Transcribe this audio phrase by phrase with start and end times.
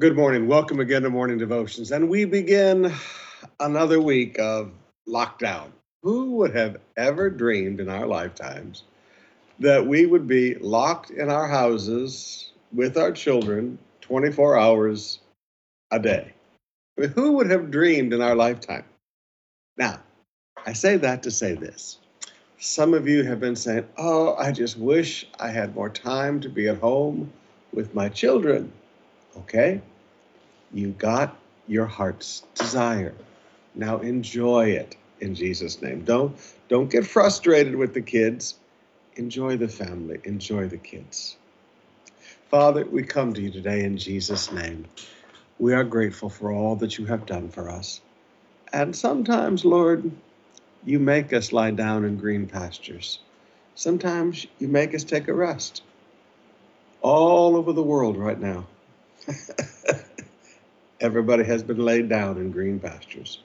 [0.00, 0.46] Good morning.
[0.46, 1.92] Welcome again to Morning Devotions.
[1.92, 2.90] And we begin
[3.60, 4.72] another week of
[5.06, 5.72] lockdown.
[6.02, 8.84] Who would have ever dreamed in our lifetimes
[9.58, 15.18] that we would be locked in our houses with our children 24 hours
[15.90, 16.32] a day?
[16.96, 18.86] I mean, who would have dreamed in our lifetime?
[19.76, 20.00] Now,
[20.64, 21.98] I say that to say this.
[22.58, 26.48] Some of you have been saying, Oh, I just wish I had more time to
[26.48, 27.30] be at home
[27.74, 28.72] with my children.
[29.36, 29.82] Okay?
[30.72, 33.14] You got your heart's desire.
[33.74, 36.04] Now enjoy it in Jesus' name.
[36.04, 36.36] Don't
[36.68, 38.54] don't get frustrated with the kids.
[39.16, 40.20] Enjoy the family.
[40.24, 41.36] Enjoy the kids.
[42.50, 44.86] Father, we come to you today in Jesus' name.
[45.58, 48.00] We are grateful for all that you have done for us.
[48.72, 50.10] And sometimes, Lord,
[50.84, 53.20] you make us lie down in green pastures.
[53.74, 55.82] Sometimes you make us take a rest.
[57.02, 58.66] All over the world right now.
[61.00, 63.40] Everybody has been laid down in green pastures.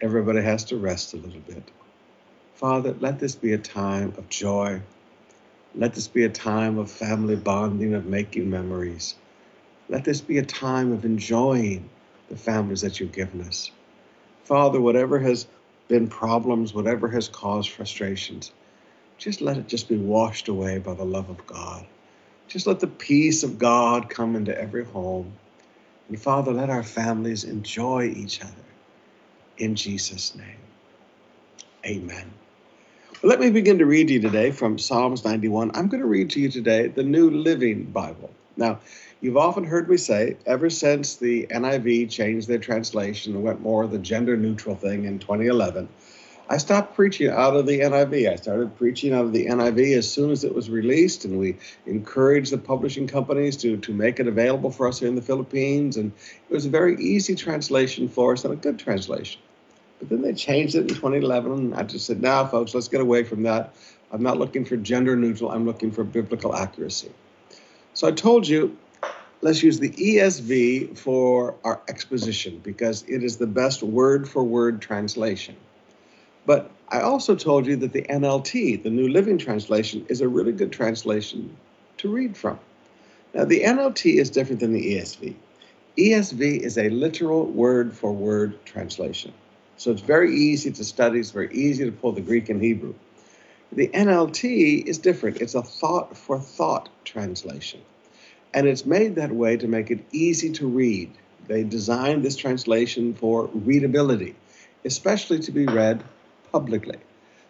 [0.00, 1.70] Everybody has to rest a little bit.
[2.54, 4.80] Father, let this be a time of joy.
[5.74, 9.14] Let this be a time of family bonding, of making memories.
[9.90, 11.90] Let this be a time of enjoying
[12.30, 13.70] the families that you've given us.
[14.44, 15.46] Father, whatever has
[15.88, 18.52] been problems, whatever has caused frustrations,
[19.18, 21.84] just let it just be washed away by the love of God.
[22.48, 25.34] Just let the peace of God come into every home.
[26.08, 28.52] And Father, let our families enjoy each other.
[29.58, 30.60] In Jesus' name.
[31.84, 32.30] Amen.
[33.22, 35.70] Well, let me begin to read to you today from Psalms 91.
[35.74, 38.30] I'm going to read to you today the New Living Bible.
[38.56, 38.80] Now,
[39.20, 43.86] you've often heard me say, ever since the NIV changed their translation and went more
[43.86, 45.88] the gender neutral thing in 2011,
[46.48, 48.30] I stopped preaching out of the NIV.
[48.30, 51.56] I started preaching out of the NIV as soon as it was released, and we
[51.86, 55.96] encouraged the publishing companies to, to make it available for us here in the Philippines.
[55.96, 56.12] And
[56.48, 59.40] it was a very easy translation for us and a good translation.
[59.98, 63.00] But then they changed it in 2011, and I just said, now, folks, let's get
[63.00, 63.74] away from that.
[64.12, 67.10] I'm not looking for gender neutral, I'm looking for biblical accuracy.
[67.94, 68.76] So I told you,
[69.40, 74.80] let's use the ESV for our exposition because it is the best word for word
[74.80, 75.56] translation.
[76.46, 80.52] But I also told you that the NLT, the New Living Translation, is a really
[80.52, 81.56] good translation
[81.98, 82.58] to read from.
[83.34, 85.34] Now, the NLT is different than the ESV.
[85.98, 89.32] ESV is a literal word for word translation.
[89.76, 92.94] So it's very easy to study, it's very easy to pull the Greek and Hebrew.
[93.72, 95.42] The NLT is different.
[95.42, 97.80] It's a thought for thought translation.
[98.54, 101.12] And it's made that way to make it easy to read.
[101.48, 104.36] They designed this translation for readability,
[104.84, 106.02] especially to be read
[106.52, 106.98] publicly.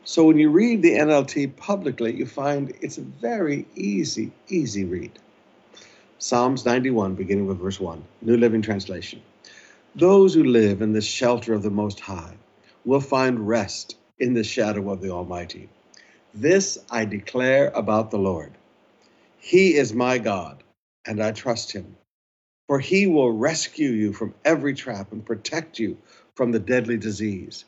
[0.05, 5.19] So when you read the NLT publicly, you find it's a very easy, easy read.
[6.19, 9.21] Psalms 91, beginning with verse 1, New Living Translation.
[9.95, 12.37] Those who live in the shelter of the Most High
[12.85, 15.69] will find rest in the shadow of the Almighty.
[16.35, 18.53] This I declare about the Lord.
[19.39, 20.63] He is my God,
[21.07, 21.97] and I trust him.
[22.69, 25.99] For he will rescue you from every trap and protect you
[26.35, 27.65] from the deadly disease.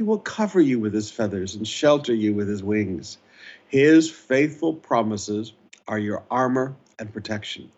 [0.00, 3.18] He will cover you with his feathers and shelter you with his wings.
[3.68, 5.52] His faithful promises
[5.86, 7.70] are your armor and protection.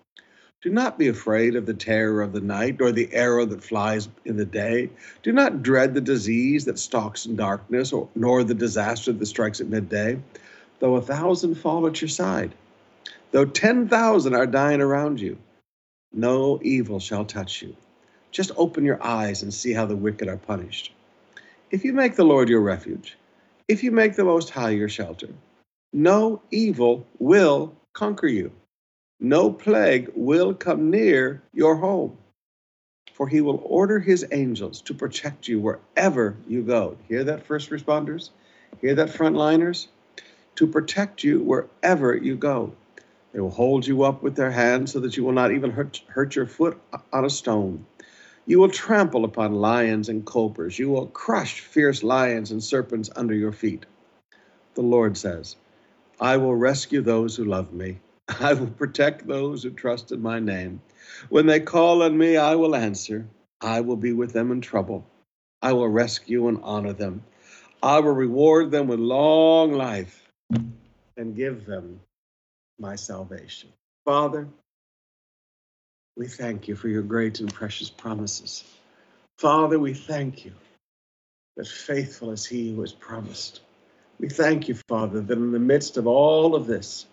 [0.62, 4.08] Do not be afraid of the terror of the night, or the arrow that flies
[4.24, 4.90] in the day.
[5.24, 9.60] Do not dread the disease that stalks in darkness, or, nor the disaster that strikes
[9.60, 10.16] at midday.
[10.78, 12.54] Though a thousand fall at your side,
[13.32, 15.38] though 10,000 are dying around you,
[16.12, 17.74] no evil shall touch you.
[18.30, 20.92] Just open your eyes and see how the wicked are punished.
[21.72, 23.16] If you make the Lord your refuge,
[23.66, 25.30] if you make the Most High your shelter,
[25.94, 28.52] no evil will conquer you.
[29.18, 32.18] No plague will come near your home.
[33.14, 36.98] For he will order his angels to protect you wherever you go.
[37.08, 38.28] Hear that, first responders?
[38.82, 39.86] Hear that, frontliners?
[40.56, 42.74] To protect you wherever you go.
[43.32, 46.02] They will hold you up with their hands so that you will not even hurt,
[46.08, 46.78] hurt your foot
[47.14, 47.86] on a stone.
[48.44, 50.78] You will trample upon lions and cobras.
[50.78, 53.86] You will crush fierce lions and serpents under your feet.
[54.74, 55.56] The Lord says,
[56.20, 57.98] I will rescue those who love me.
[58.40, 60.80] I will protect those who trust in my name.
[61.28, 63.26] When they call on me, I will answer.
[63.60, 65.06] I will be with them in trouble.
[65.60, 67.22] I will rescue and honor them.
[67.82, 70.28] I will reward them with long life
[71.16, 72.00] and give them
[72.78, 73.70] my salvation.
[74.04, 74.48] Father,
[76.16, 78.64] we thank you for your great and precious promises.
[79.38, 80.52] Father, we thank you
[81.56, 83.60] that faithful is he who has promised.
[84.18, 87.06] We thank you, Father, that in the midst of all of this,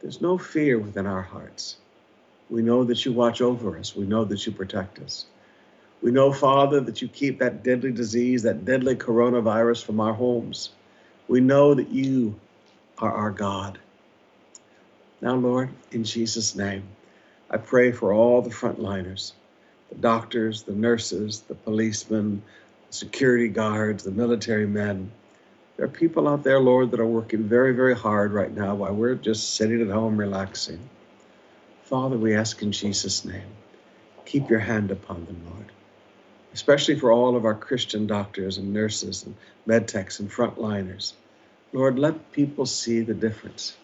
[0.00, 1.76] there's no fear within our hearts.
[2.48, 3.94] We know that you watch over us.
[3.94, 5.26] We know that you protect us.
[6.00, 10.70] We know, Father, that you keep that deadly disease, that deadly coronavirus from our homes.
[11.28, 12.38] We know that you
[12.98, 13.78] are our God.
[15.20, 16.82] Now, Lord, in Jesus' name,
[17.54, 19.32] I pray for all the frontliners
[19.90, 22.42] the doctors, the nurses, the policemen,
[22.88, 25.12] the security guards, the military men.
[25.76, 28.94] There are people out there, Lord, that are working very, very hard right now while
[28.94, 30.88] we're just sitting at home relaxing.
[31.82, 33.50] Father, we ask in Jesus' name,
[34.24, 35.66] keep your hand upon them, Lord.
[36.54, 39.34] Especially for all of our Christian doctors and nurses and
[39.66, 41.12] med techs and frontliners.
[41.74, 43.76] Lord, let people see the difference.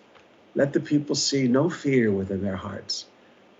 [0.54, 3.04] Let the people see no fear within their hearts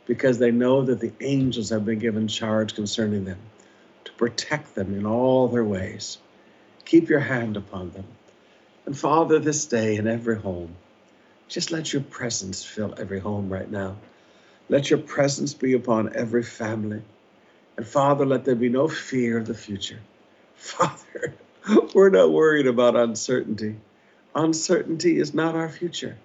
[0.08, 3.38] because they know that the angels have been given charge concerning them
[4.04, 6.16] to protect them in all their ways.
[6.86, 8.06] Keep your hand upon them.
[8.86, 10.74] And Father, this day in every home,
[11.46, 13.96] just let your presence fill every home right now.
[14.70, 17.02] Let your presence be upon every family.
[17.76, 20.00] And Father, let there be no fear of the future.
[20.54, 21.34] Father,
[21.94, 23.76] we're not worried about uncertainty.
[24.34, 26.16] Uncertainty is not our future.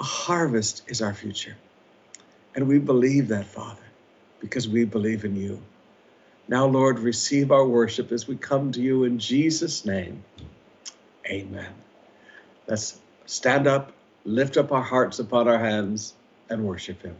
[0.00, 1.56] A harvest is our future.
[2.56, 3.82] And we believe that, Father,
[4.40, 5.60] because we believe in you.
[6.48, 10.24] Now, Lord, receive our worship as we come to you in Jesus' name.
[11.26, 11.74] Amen.
[12.66, 13.92] Let's stand up,
[14.24, 16.14] lift up our hearts upon our hands,
[16.48, 17.16] and worship Him.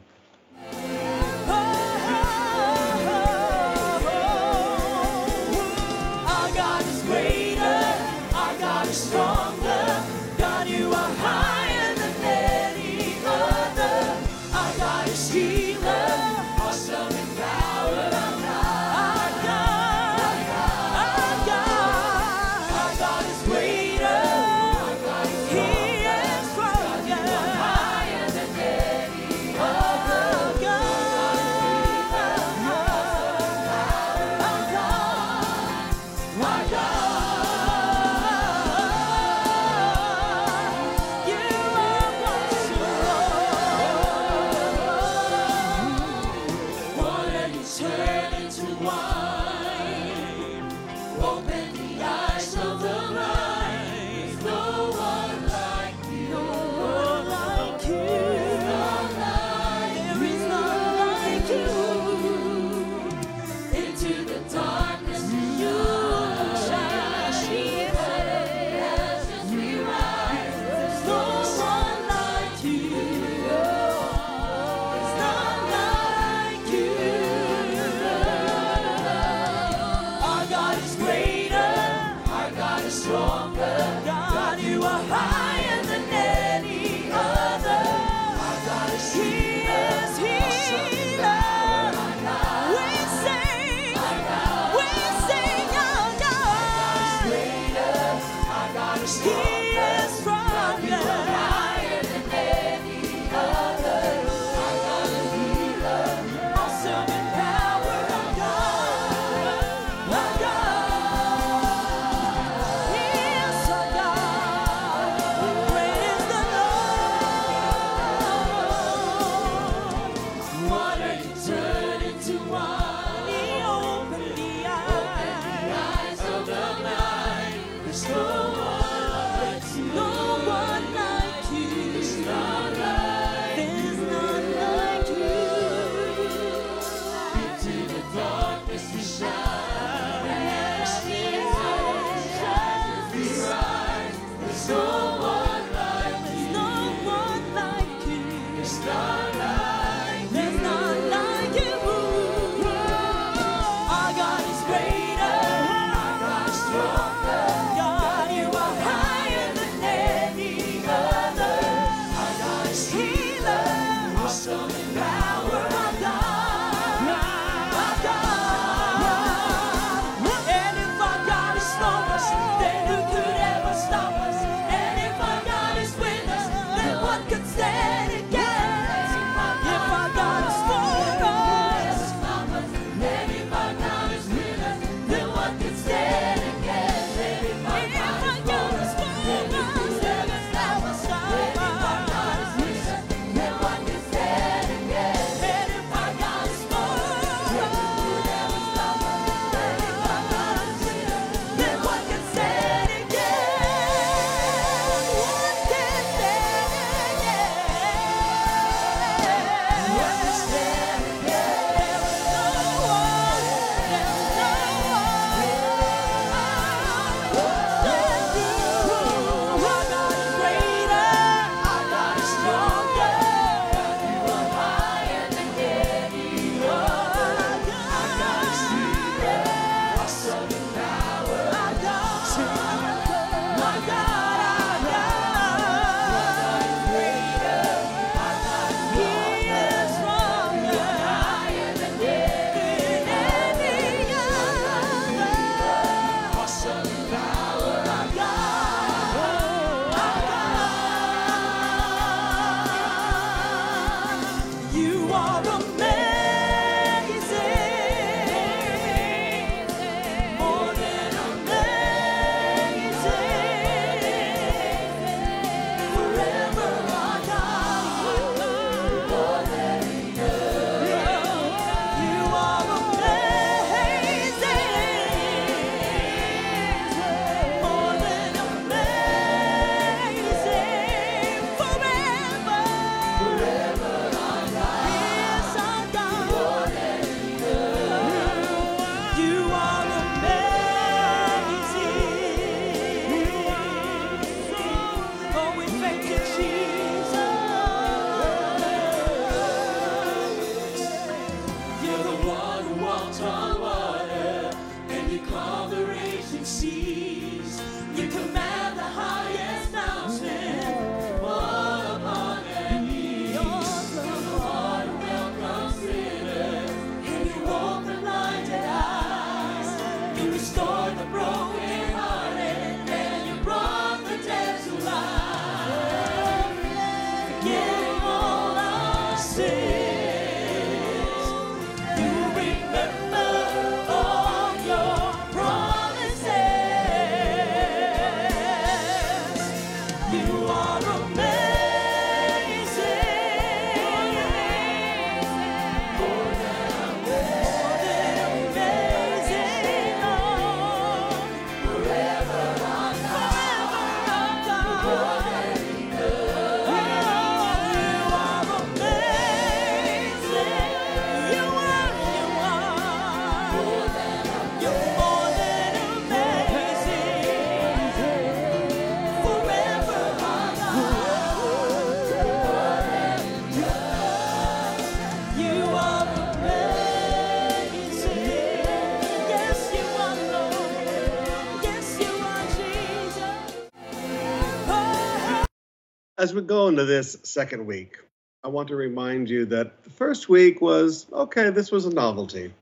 [386.26, 387.98] As we go into this second week,
[388.42, 392.52] I want to remind you that the first week was okay, this was a novelty.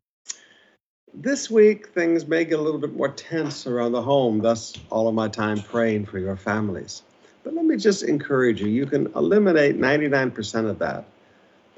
[1.14, 5.09] This week, things may get a little bit more tense around the home, thus, all
[5.09, 7.04] of my time praying for your families.
[7.42, 11.06] But let me just encourage you you can eliminate 99% of that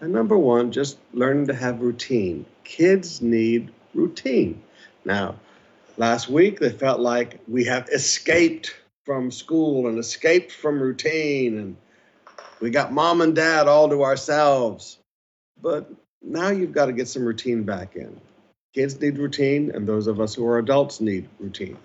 [0.01, 2.47] by number one, just learning to have routine.
[2.65, 4.61] Kids need routine.
[5.05, 5.37] Now,
[5.97, 8.75] last week, they felt like we have escaped
[9.07, 11.77] from school and escaped from routine and
[12.61, 14.99] we got mom and dad all to ourselves.
[15.63, 15.91] But
[16.23, 18.21] now you've got to get some routine back in.
[18.75, 21.79] Kids need routine, and those of us who are adults need routine.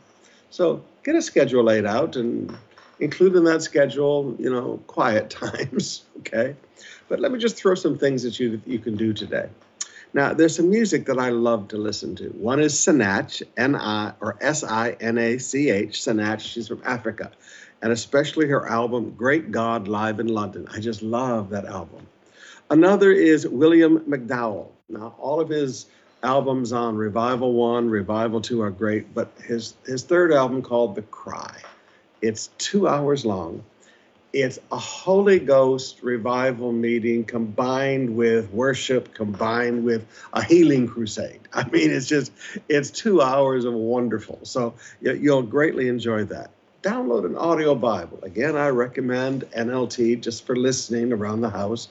[0.49, 2.53] So get a schedule laid out and
[2.99, 6.55] include in that schedule, you know, quiet times, okay?
[7.07, 9.49] But let me just throw some things at you that you can do today.
[10.13, 12.25] Now, there's some music that I love to listen to.
[12.29, 16.41] One is Sinach, N-I or S-I-N-A-C-H, Sinach.
[16.41, 17.31] She's from Africa,
[17.81, 22.05] and especially her album "Great God Live in London." I just love that album.
[22.69, 24.67] Another is William McDowell.
[24.89, 25.85] Now, all of his
[26.23, 31.03] albums on Revival One, Revival Two are great, but his his third album called The
[31.03, 31.55] Cry,
[32.21, 33.63] it's two hours long
[34.33, 41.41] it's a Holy Ghost revival meeting combined with worship, combined with a healing crusade.
[41.53, 42.31] I mean, it's just,
[42.69, 44.39] it's two hours of wonderful.
[44.43, 46.51] So you'll greatly enjoy that.
[46.81, 48.19] Download an audio Bible.
[48.23, 51.89] Again, I recommend NLT just for listening around the house,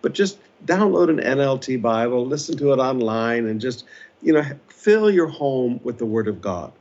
[0.00, 3.84] but just download an NLT Bible, listen to it online, and just,
[4.22, 6.72] you know, fill your home with the Word of God.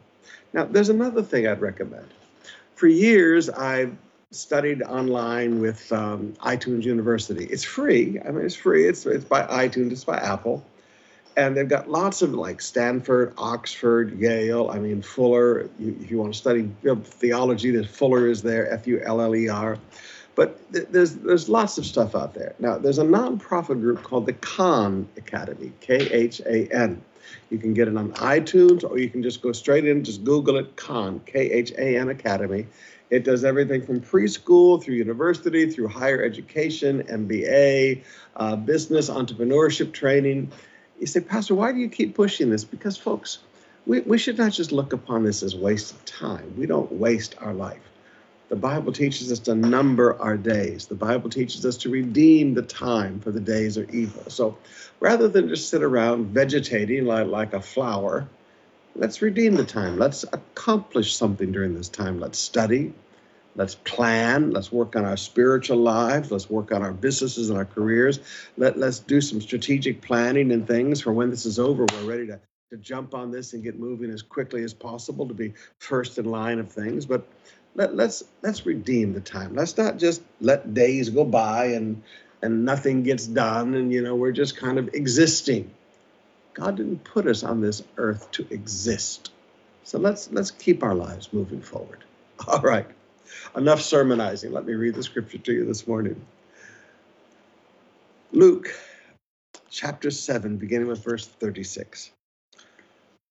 [0.54, 2.08] Now, there's another thing I'd recommend.
[2.76, 3.96] For years, I've
[4.32, 7.46] studied online with um, iTunes University.
[7.46, 8.20] It's free.
[8.26, 8.88] I mean, it's free.
[8.88, 9.92] It's it's by iTunes.
[9.92, 10.66] It's by Apple,
[11.36, 14.70] and they've got lots of like Stanford, Oxford, Yale.
[14.72, 15.70] I mean, Fuller.
[15.80, 16.72] If you want to study
[17.04, 18.72] theology, there's Fuller is there.
[18.72, 19.78] F U L L E R.
[20.34, 22.56] But th- there's there's lots of stuff out there.
[22.58, 27.02] Now, there's a nonprofit group called the Khan Academy, K H A N.
[27.50, 30.56] You can get it on iTunes, or you can just go straight in, just Google
[30.58, 32.66] it, Khan, K H A N Academy,
[33.12, 38.04] it does everything from preschool through university, through higher education, MBA,
[38.38, 40.50] uh, business, entrepreneurship training.
[40.98, 42.64] You say, Pastor, why do you keep pushing this?
[42.64, 43.40] Because, folks,
[43.86, 46.56] we, we should not just look upon this as waste of time.
[46.58, 47.82] We don't waste our life.
[48.48, 50.88] The Bible teaches us to number our days.
[50.88, 54.24] The Bible teaches us to redeem the time, for the days are evil.
[54.30, 54.58] So
[55.02, 58.28] rather than just sit around vegetating like, like a flower,
[58.96, 59.98] let's redeem the time.
[59.98, 62.20] Let's accomplish something during this time.
[62.20, 62.94] Let's study.
[63.56, 64.52] Let's plan.
[64.52, 66.32] Let's work on our spiritual lives.
[66.32, 68.20] Let's work on our businesses and our careers.
[68.58, 71.86] Let, let's do some strategic planning and things for when this is over.
[71.86, 72.40] We're ready to,
[72.72, 76.26] to jump on this and get moving as quickly as possible to be first in
[76.26, 77.06] line of things.
[77.06, 77.28] But
[77.76, 79.56] let, let's let's redeem the time.
[79.56, 82.04] Let's not just let days go by and
[82.42, 85.72] and nothing gets done and you know we're just kind of existing
[86.54, 89.32] God didn't put us on this earth to exist.
[89.84, 92.04] So let's let's keep our lives moving forward.
[92.48, 92.88] All right.
[93.56, 94.52] Enough sermonizing.
[94.52, 96.26] Let me read the scripture to you this morning.
[98.34, 98.74] Luke
[99.70, 102.12] chapter 7, beginning with verse 36.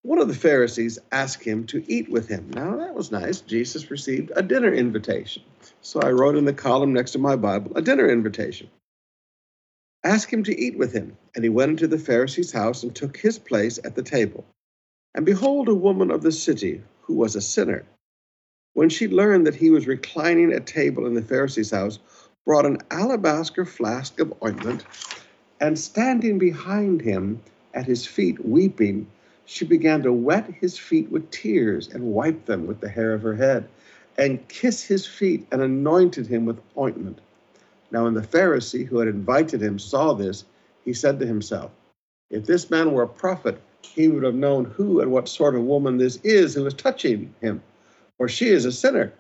[0.02, 2.50] One of the Pharisees asked him to eat with him.
[2.54, 3.42] Now, that was nice.
[3.42, 5.42] Jesus received a dinner invitation.
[5.82, 8.70] So I wrote in the column next to my Bible a dinner invitation.
[10.02, 11.16] Ask him to eat with him.
[11.34, 14.44] And he went into the Pharisee's house and took his place at the table.
[15.14, 17.84] And behold, a woman of the city, who was a sinner,
[18.74, 21.98] when she learned that he was reclining at table in the Pharisee's house,
[22.46, 24.84] brought an alabaster flask of ointment,
[25.60, 27.40] and standing behind him
[27.74, 29.06] at his feet, weeping,
[29.44, 33.22] she began to wet his feet with tears and wipe them with the hair of
[33.22, 33.68] her head,
[34.16, 37.20] and kiss his feet and anointed him with ointment.
[37.90, 40.44] Now, when the Pharisee who had invited him saw this,
[40.84, 41.70] he said to himself,
[42.30, 45.62] If this man were a prophet, he would have known who and what sort of
[45.62, 47.62] woman this is who is touching him,
[48.16, 49.12] for she is a sinner.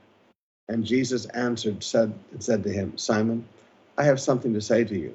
[0.68, 3.44] And Jesus answered said, and said to him, Simon,
[3.98, 5.14] I have something to say to you.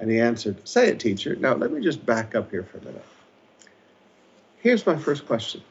[0.00, 1.36] And he answered, Say it, teacher.
[1.36, 3.04] Now, let me just back up here for a minute.
[4.56, 5.62] Here's my first question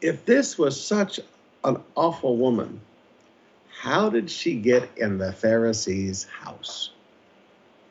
[0.00, 1.20] If this was such
[1.62, 2.80] an awful woman,
[3.84, 6.90] how did she get in the Pharisee's house?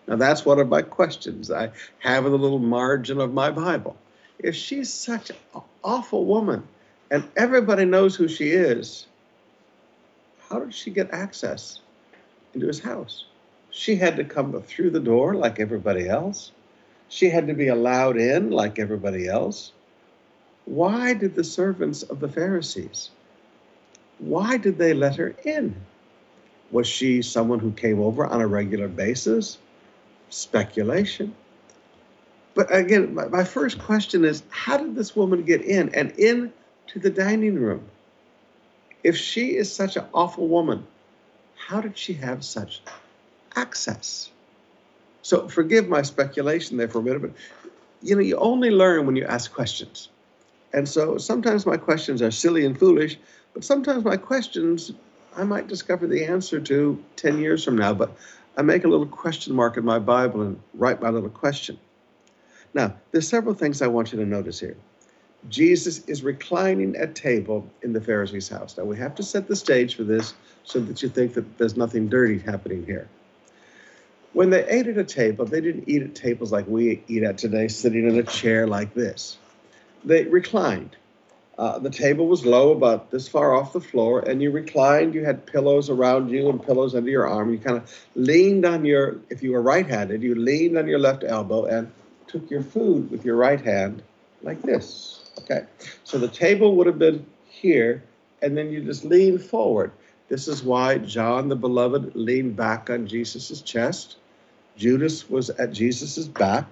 [0.07, 3.95] Now, that's one of my questions I have in the little margin of my Bible.
[4.39, 5.35] If she's such an
[5.83, 6.63] awful woman
[7.11, 9.05] and everybody knows who she is,
[10.49, 11.81] how did she get access
[12.55, 13.25] into his house?
[13.69, 16.53] She had to come through the door like everybody else.
[17.07, 19.73] She had to be allowed in like everybody else.
[20.65, 23.11] Why did the servants of the Pharisees,
[24.25, 25.75] why did they let her in?
[26.71, 29.57] Was she someone who came over on a regular basis?
[30.29, 31.35] Speculation.
[32.55, 36.53] But again, my, my first question is how did this woman get in and in
[36.87, 37.83] to the dining room?
[39.03, 40.87] If she is such an awful woman,
[41.55, 42.81] how did she have such
[43.55, 44.29] access?
[45.21, 47.31] So forgive my speculation there for a minute, but
[48.01, 50.09] you know, you only learn when you ask questions.
[50.73, 53.17] And so sometimes my questions are silly and foolish,
[53.53, 54.91] but sometimes my questions
[55.35, 58.15] I might discover the answer to 10 years from now, but
[58.55, 61.79] I make a little question mark in my Bible and write my little question.
[62.73, 64.77] Now, there's several things I want you to notice here.
[65.49, 68.77] Jesus is reclining at table in the Pharisee's house.
[68.77, 71.75] Now, we have to set the stage for this so that you think that there's
[71.75, 73.07] nothing dirty happening here.
[74.31, 77.37] When they ate at a table, they didn't eat at tables like we eat at
[77.37, 79.37] today, sitting in a chair like this.
[80.03, 80.95] They reclined.
[81.57, 85.13] Uh, the table was low, about this far off the floor, and you reclined.
[85.13, 87.51] You had pillows around you and pillows under your arm.
[87.51, 90.99] You kind of leaned on your, if you were right handed, you leaned on your
[90.99, 91.91] left elbow and
[92.27, 94.01] took your food with your right hand
[94.41, 95.23] like this.
[95.41, 95.65] Okay,
[96.03, 98.03] so the table would have been here,
[98.41, 99.91] and then you just lean forward.
[100.29, 104.17] This is why John the Beloved leaned back on Jesus' chest.
[104.75, 106.65] Judas was at Jesus' back.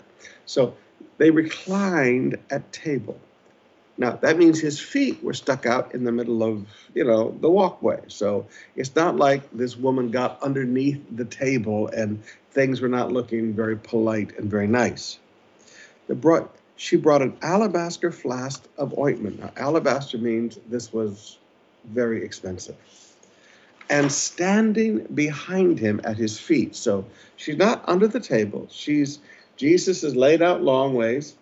[0.45, 0.75] So
[1.17, 3.19] they reclined at table.
[3.97, 7.49] Now that means his feet were stuck out in the middle of, you know, the
[7.49, 8.01] walkway.
[8.07, 13.53] So it's not like this woman got underneath the table and things were not looking
[13.53, 15.19] very polite and very nice.
[16.07, 19.39] Brought she brought an alabaster flask of ointment.
[19.39, 21.37] Now, alabaster means this was
[21.85, 22.75] very expensive.
[23.89, 26.75] And standing behind him at his feet.
[26.75, 28.67] So she's not under the table.
[28.71, 29.19] She's
[29.57, 31.35] Jesus is laid out long ways,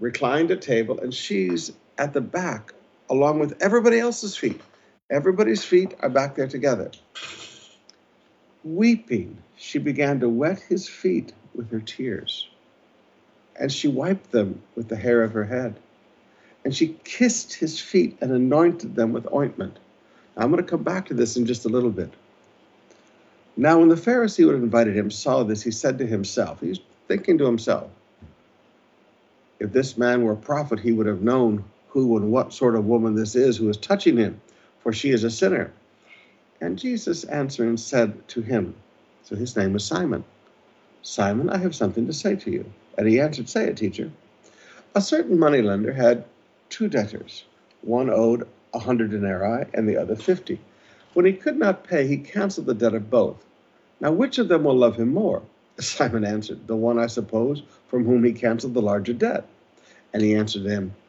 [0.00, 2.72] reclined at table, and she's at the back
[3.10, 4.60] along with everybody else's feet.
[5.10, 6.90] Everybody's feet are back there together.
[8.64, 12.48] Weeping, she began to wet his feet with her tears
[13.60, 15.76] and she wiped them with the hair of her head.
[16.64, 19.78] And she kissed his feet and anointed them with ointment.
[20.36, 22.12] Now, I'm going to come back to this in just a little bit.
[23.56, 26.80] Now, when the Pharisee who had invited him saw this, he said to himself, he's
[27.08, 27.90] thinking to himself,
[29.58, 32.86] if this man were a prophet, he would have known who and what sort of
[32.86, 34.40] woman this is who is touching him,
[34.80, 35.72] for she is a sinner.
[36.60, 38.74] And Jesus answered and said to him,
[39.22, 40.24] so his name was Simon,
[41.02, 42.64] Simon, I have something to say to you.
[42.98, 44.10] And he answered, Say it, teacher.
[44.94, 46.24] A certain moneylender had
[46.68, 47.44] two debtors.
[47.82, 50.60] One owed a hundred denarii and the other fifty.
[51.14, 53.44] When he could not pay, he canceled the debt of both.
[54.00, 55.42] Now, which of them will love him more?
[55.78, 59.46] Simon answered, The one, I suppose, from whom he canceled the larger debt.
[60.12, 60.94] And he answered him,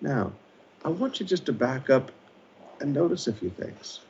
[0.00, 0.32] Now,
[0.84, 2.12] I want you just to back up
[2.80, 4.00] and notice a few things.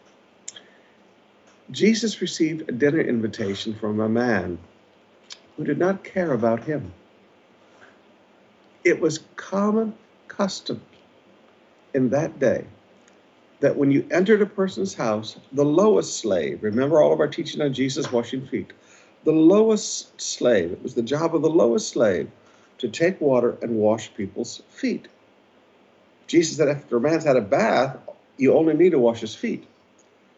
[1.70, 4.58] Jesus received a dinner invitation from a man
[5.56, 6.92] who did not care about him.
[8.84, 9.94] It was common
[10.28, 10.80] custom
[11.94, 12.64] in that day
[13.60, 17.60] that when you entered a person's house, the lowest slave, remember all of our teaching
[17.60, 18.72] on Jesus washing feet,
[19.24, 22.30] the lowest slave, it was the job of the lowest slave
[22.78, 25.08] to take water and wash people's feet.
[26.28, 27.98] Jesus said, after a man's had a bath,
[28.38, 29.66] you only need to wash his feet.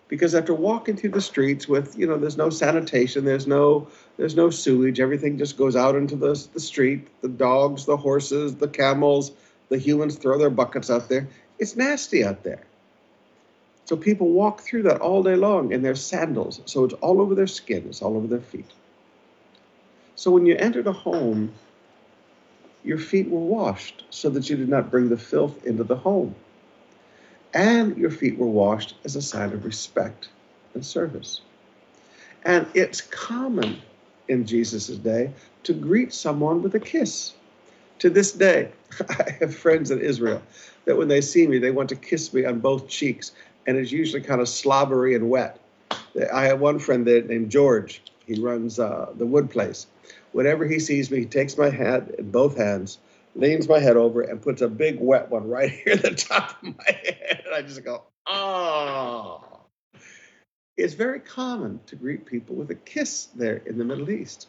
[0.09, 4.37] because after walking through the streets with you know there's no sanitation there's no there's
[4.37, 7.09] no sewage everything just goes out into the, the street.
[7.23, 9.33] The dogs the horses the camels
[9.71, 11.29] the humans throw their buckets out there.
[11.59, 12.65] It's nasty out there.
[13.87, 16.61] So people walk through that all day long in their sandals.
[16.67, 17.87] So it's all over their skin.
[17.89, 18.71] It's all over their feet.
[20.17, 21.53] So when you entered a home
[22.85, 26.35] your feet were washed so that you did not bring the filth into the home
[27.55, 30.29] and your feet were washed as a sign of respect
[30.75, 31.41] and service.
[32.45, 33.81] And it's common
[34.29, 35.33] in Jesus' day
[35.65, 37.35] to greet someone with a kiss.
[37.99, 38.71] To this day,
[39.09, 40.43] I have friends in Israel
[40.85, 43.33] that when they see me, they want to kiss me on both cheeks,
[43.67, 45.61] and it's usually kind of slobbery and wet.
[46.33, 48.03] I have one friend there named George.
[48.27, 49.87] He runs uh, the wood place.
[50.33, 52.99] Whenever he sees me, he takes my hand in both hands
[53.35, 56.63] leans my head over and puts a big wet one right here at the top
[56.63, 57.43] of my head.
[57.47, 59.45] And I just go, oh.
[60.77, 64.49] It's very common to greet people with a kiss there in the Middle East.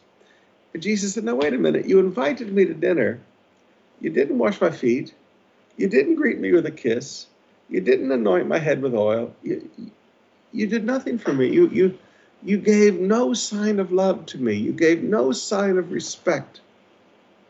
[0.72, 1.86] And Jesus said, No, wait a minute.
[1.86, 3.20] You invited me to dinner.
[4.00, 5.14] You didn't wash my feet.
[5.76, 7.26] You didn't greet me with a kiss.
[7.68, 9.34] You didn't anoint my head with oil.
[9.42, 9.68] You,
[10.52, 11.52] you did nothing for me.
[11.52, 11.98] You, you,
[12.44, 14.54] you gave no sign of love to me.
[14.54, 16.60] You gave no sign of respect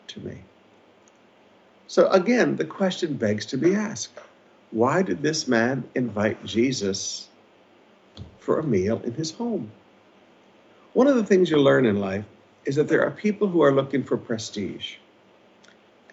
[0.08, 0.38] to me.
[1.86, 4.18] So again, the question begs to be asked
[4.70, 7.28] why did this man invite Jesus
[8.38, 9.70] for a meal in his home?
[10.94, 12.24] One of the things you learn in life
[12.64, 14.96] is that there are people who are looking for prestige.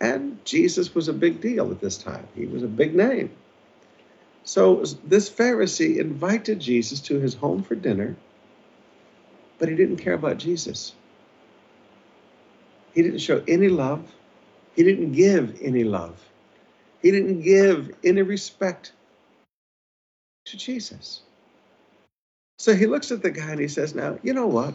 [0.02, 3.32] And Jesus was a big deal at this time, he was a big name.
[4.44, 8.15] So this Pharisee invited Jesus to his home for dinner,
[9.60, 10.93] but he didn't care about Jesus.
[12.93, 14.12] He didn't show any love.
[14.76, 16.19] He didn't give any love.
[17.02, 18.93] He didn't give any respect
[20.45, 21.22] to Jesus.
[22.58, 24.74] So he looks at the guy and he says, Now, you know what?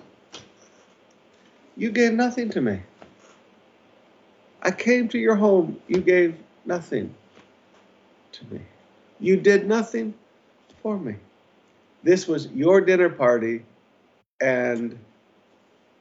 [1.77, 2.81] You gave nothing to me.
[4.62, 5.81] I came to your home.
[5.88, 7.14] You gave nothing
[8.33, 8.61] to me.
[9.20, 10.14] You did nothing
[10.83, 11.16] for me.
[12.03, 13.64] This was your dinner party,
[14.40, 14.99] and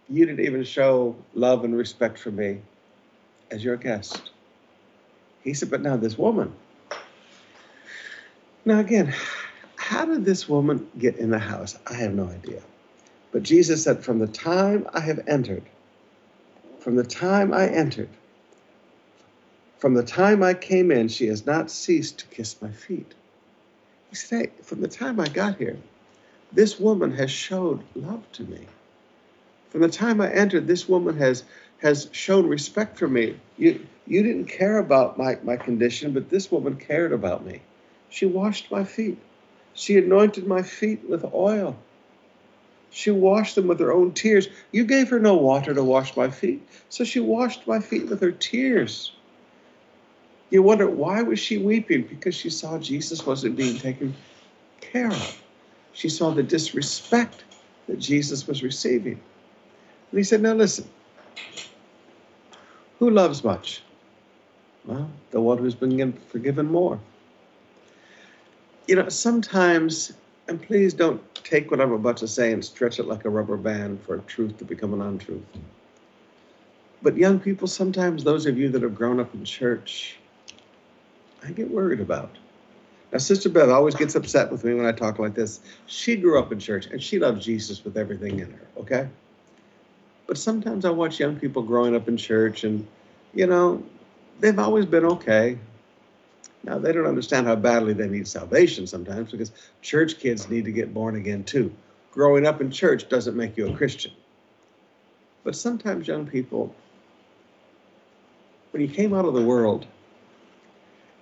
[0.10, 2.62] you didn't even show love and respect for me
[3.52, 4.32] as your guest.
[5.44, 6.54] He said, But now this woman.
[8.66, 9.14] Now, again,
[9.76, 11.78] how did this woman get in the house?
[11.86, 12.62] I have no idea.
[13.32, 15.64] But Jesus said, From the time I have entered,
[16.80, 18.10] from the time I entered,
[19.80, 23.14] from the time I came in, she has not ceased to kiss my feet.
[24.10, 25.78] He said, hey, From the time I got here,
[26.54, 28.68] this woman has showed love to me.
[29.70, 31.44] From the time I entered, this woman has
[31.80, 33.38] has shown respect for me.
[33.58, 37.62] You, you didn't care about my, my condition, but this woman cared about me.
[38.10, 39.18] She washed my feet.
[39.74, 41.76] She anointed my feet with oil.
[42.90, 44.48] She washed them with her own tears.
[44.72, 48.22] You gave her no water to wash my feet, so she washed my feet with
[48.22, 49.12] her tears.
[50.52, 52.04] You wonder why was she weeping?
[52.04, 54.16] Because she saw Jesus wasn't being taken
[54.80, 55.43] care of.
[55.94, 57.44] She saw the disrespect
[57.88, 59.22] that Jesus was receiving.
[60.12, 60.88] And he said, Now listen,
[63.00, 63.84] who loves much?
[64.86, 67.00] Well, the one who's been forgiven more.
[68.88, 70.14] You know, sometimes,
[70.48, 73.58] and please don't take what I'm about to say and stretch it like a rubber
[73.58, 75.42] band for a truth to become an untruth.
[77.02, 80.18] But young people, sometimes those of you that have grown up in church,
[81.44, 82.38] I get worried about.
[83.14, 85.60] Now, Sister Beth always gets upset with me when I talk like this.
[85.86, 89.08] She grew up in church and she loves Jesus with everything in her, okay?
[90.26, 92.88] But sometimes I watch young people growing up in church and,
[93.36, 93.84] you know,
[94.40, 95.60] they've always been okay.
[96.64, 99.52] Now, they don't understand how badly they need salvation sometimes because
[99.84, 101.72] church kids need to get born again too.
[102.12, 104.14] Growing up in church doesn't make you a Christian.
[105.44, 106.74] But sometimes young people,
[108.72, 109.86] when you came out of the world,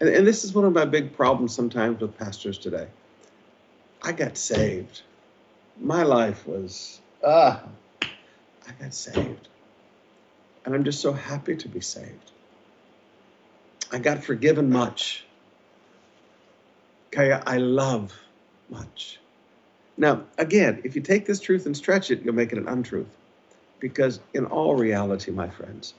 [0.02, 2.88] and, and this is one of my big problems sometimes with pastors today.
[4.02, 5.04] I got saved.
[5.80, 7.62] My life was, ah,
[8.02, 9.48] I got saved.
[10.66, 12.32] And I'm just so happy to be saved.
[13.92, 15.24] I got forgiven much.
[17.08, 18.14] Okay, I love
[18.70, 19.20] much.
[19.98, 23.10] Now, again, if you take this truth and stretch it, you'll make it an untruth.
[23.80, 25.94] Because in all reality, my friends,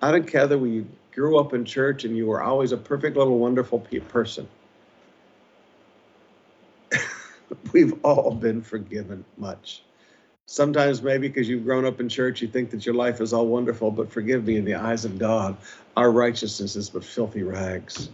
[0.00, 3.16] I don't care whether you grew up in church and you were always a perfect
[3.16, 4.48] little wonderful person.
[7.72, 9.82] We've all been forgiven much.
[10.46, 13.46] Sometimes, maybe because you've grown up in church, you think that your life is all
[13.46, 15.56] wonderful, but forgive me, in the eyes of God,
[15.96, 18.10] our righteousness is but filthy rags.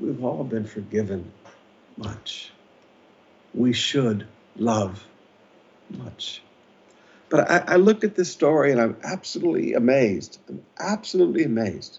[0.00, 1.30] We've all been forgiven
[1.96, 2.52] much.
[3.54, 5.04] We should love
[5.90, 6.42] much.
[7.28, 10.38] But I, I look at this story and I'm absolutely amazed.
[10.48, 11.98] I'm absolutely amazed.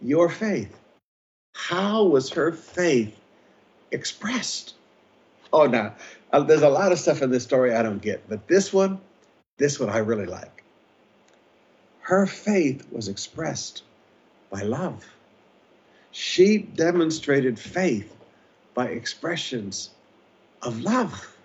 [0.00, 0.78] Your faith.
[1.54, 3.18] How was her faith
[3.90, 4.74] expressed?
[5.52, 5.94] Oh, now,
[6.32, 9.00] uh, there's a lot of stuff in this story I don't get, but this one,
[9.56, 10.62] this one I really like.
[12.00, 13.82] Her faith was expressed
[14.50, 15.04] by love.
[16.12, 18.14] She demonstrated faith
[18.74, 19.90] by expressions
[20.62, 21.36] of love.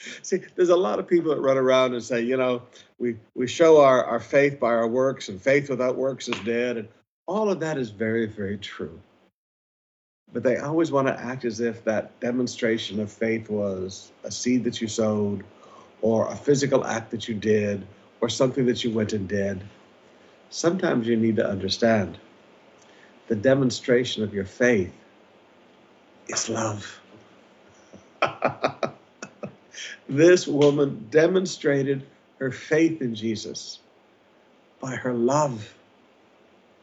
[0.22, 2.62] See, there's a lot of people that run around and say, you know,
[2.98, 6.76] we, we show our, our faith by our works, and faith without works is dead.
[6.78, 6.88] And
[7.26, 8.98] all of that is very, very true.
[10.32, 14.64] But they always want to act as if that demonstration of faith was a seed
[14.64, 15.44] that you sowed,
[16.02, 17.86] or a physical act that you did,
[18.20, 19.60] or something that you went and did.
[20.50, 22.18] Sometimes you need to understand
[23.28, 24.92] the demonstration of your faith
[26.28, 27.00] is love.
[30.08, 32.06] this woman demonstrated
[32.38, 33.78] her faith in Jesus
[34.80, 35.74] by her love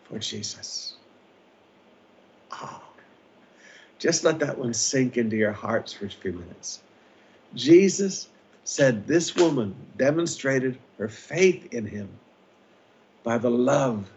[0.06, 0.94] for Jesus.
[2.52, 2.82] Oh,
[4.00, 6.82] just let that one sink into your hearts for a few minutes.
[7.56, 8.30] Jesus
[8.64, 12.10] said this woman demonstrated her faith in him
[13.24, 14.10] by the love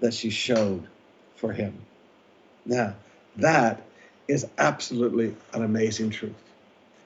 [0.00, 0.86] that she showed
[1.36, 1.74] for him.
[2.66, 2.94] Now,
[3.36, 3.82] that
[4.26, 6.34] is absolutely an amazing truth.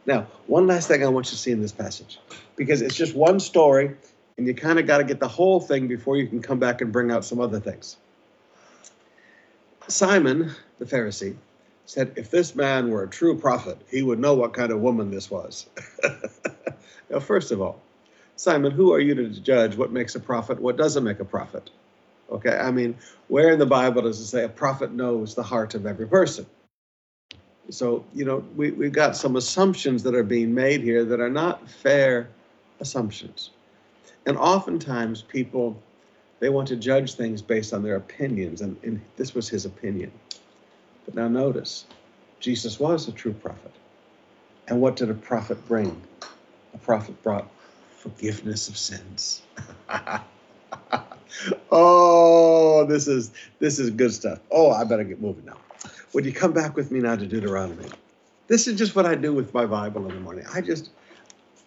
[0.08, 2.18] Now, one last thing I want you to see in this passage,
[2.56, 3.94] because it's just one story,
[4.38, 6.80] and you kind of got to get the whole thing before you can come back
[6.80, 7.98] and bring out some other things.
[9.86, 11.36] Simon, the Pharisee,
[11.84, 15.10] said, If this man were a true prophet, he would know what kind of woman
[15.10, 15.66] this was.
[17.10, 17.78] now, first of all,
[18.36, 21.68] Simon, who are you to judge what makes a prophet, what doesn't make a prophet?
[22.32, 22.96] Okay, I mean,
[23.28, 26.46] where in the Bible does it say a prophet knows the heart of every person?
[27.70, 31.28] So, you know, we, we've got some assumptions that are being made here that are
[31.28, 32.28] not fair
[32.80, 33.50] assumptions.
[34.26, 35.80] And oftentimes people,
[36.40, 40.12] they want to judge things based on their opinions, and, and this was his opinion.
[41.04, 41.86] But now notice,
[42.40, 43.72] Jesus was a true prophet.
[44.68, 46.00] And what did a prophet bring?
[46.74, 47.48] A prophet brought
[47.90, 49.42] forgiveness of sins.
[51.70, 54.38] oh, this is this is good stuff.
[54.50, 55.56] Oh, I better get moving now.
[56.18, 57.86] Would you come back with me now to Deuteronomy?
[58.48, 60.44] This is just what I do with my Bible in the morning.
[60.52, 60.90] I just,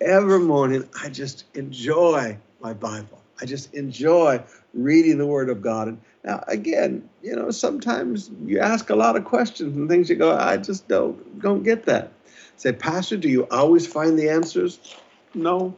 [0.02, 3.22] every morning, I just enjoy my Bible.
[3.40, 5.88] I just enjoy reading the Word of God.
[5.88, 10.18] And now, again, you know, sometimes you ask a lot of questions and things you
[10.18, 12.12] go, I just don't don't get that.
[12.58, 14.98] Say, Pastor, do you always find the answers?
[15.34, 15.78] No.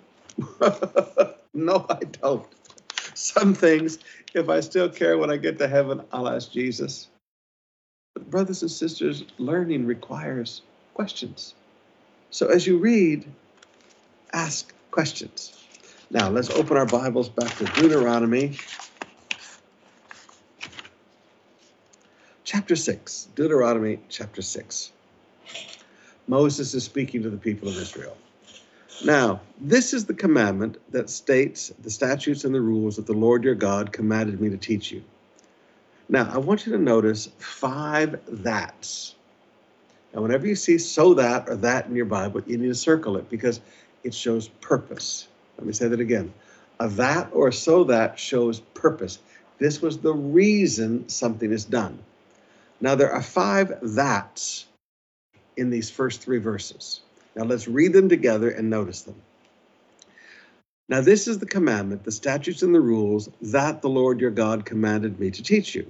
[1.54, 2.48] no, I don't.
[3.14, 4.00] Some things,
[4.34, 7.10] if I still care when I get to heaven, I'll ask Jesus.
[8.20, 10.62] Brothers and sisters, learning requires
[10.94, 11.56] questions.
[12.30, 13.26] So as you read,
[14.34, 15.66] ask questions.
[16.12, 18.56] Now let's open our Bibles back to Deuteronomy
[22.44, 23.30] chapter 6.
[23.34, 24.92] Deuteronomy chapter 6.
[26.28, 28.16] Moses is speaking to the people of Israel.
[29.04, 33.44] Now, this is the commandment that states the statutes and the rules that the Lord
[33.44, 35.04] your God commanded me to teach you
[36.14, 39.16] now, I want you to notice five that's.
[40.14, 43.18] Now, whenever you see so that or that in your Bible, you need to circle
[43.18, 43.62] it because
[44.04, 45.28] it shows purpose.
[45.58, 46.32] Let me say that again.
[46.80, 49.18] A that or so that shows purpose.
[49.58, 51.98] This was the reason something is done.
[52.80, 54.68] Now, there are five that's
[55.58, 57.02] in these first three verses.
[57.36, 59.16] Now, let's read them together and notice them.
[60.90, 64.64] Now, this is the commandment, the statutes and the rules that the Lord your God
[64.64, 65.90] commanded me to teach you,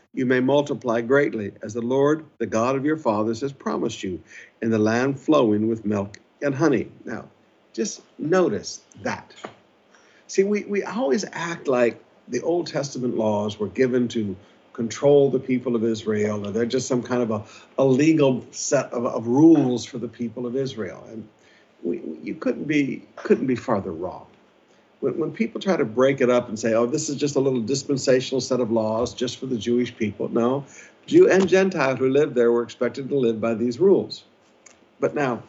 [0.13, 4.21] you may multiply greatly, as the Lord, the God of your fathers, has promised you,
[4.61, 6.89] in the land flowing with milk and honey.
[7.05, 7.25] Now,
[7.73, 9.33] just notice that.
[10.27, 14.35] See, we, we always act like the Old Testament laws were given to
[14.73, 17.43] control the people of Israel, or they're just some kind of a,
[17.77, 21.05] a legal set of, of rules for the people of Israel.
[21.09, 21.27] And
[21.83, 24.27] we, you couldn't be couldn't be farther wrong.
[25.01, 27.39] When, when people try to break it up and say, "Oh, this is just a
[27.39, 30.65] little dispensational set of laws just for the Jewish people," no,
[31.05, 34.23] Jew and Gentile who lived there were expected to live by these rules.
[34.99, 35.43] But now,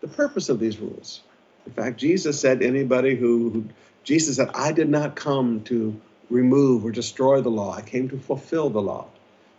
[0.00, 1.20] the purpose of these rules.
[1.66, 3.64] In fact, Jesus said, "Anybody who, who
[4.04, 7.74] Jesus said, I did not come to remove or destroy the law.
[7.74, 9.06] I came to fulfill the law.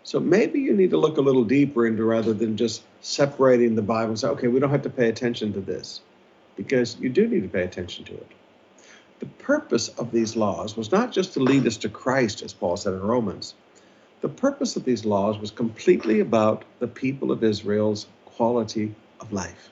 [0.03, 3.81] So maybe you need to look a little deeper into rather than just separating the
[3.81, 6.01] Bible and say, okay, we don't have to pay attention to this,
[6.55, 8.27] because you do need to pay attention to it.
[9.47, 12.91] Purpose of these laws was not just to lead us to Christ, as Paul said
[12.91, 13.55] in Romans.
[14.19, 19.69] The purpose of these laws was completely about the people of Israel's quality of life.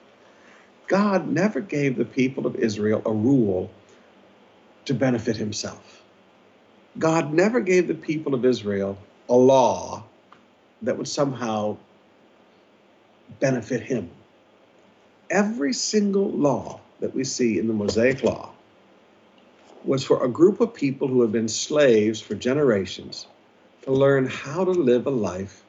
[0.88, 3.70] God never gave the people of Israel a rule
[4.86, 6.02] to benefit himself.
[6.98, 10.06] God never gave the people of Israel a law
[10.84, 11.76] that would somehow
[13.42, 14.10] benefit him.
[15.30, 18.55] Every single law that we see in the Mosaic Law
[19.86, 23.28] was for a group of people who have been slaves for generations
[23.84, 25.64] to learn how to live a life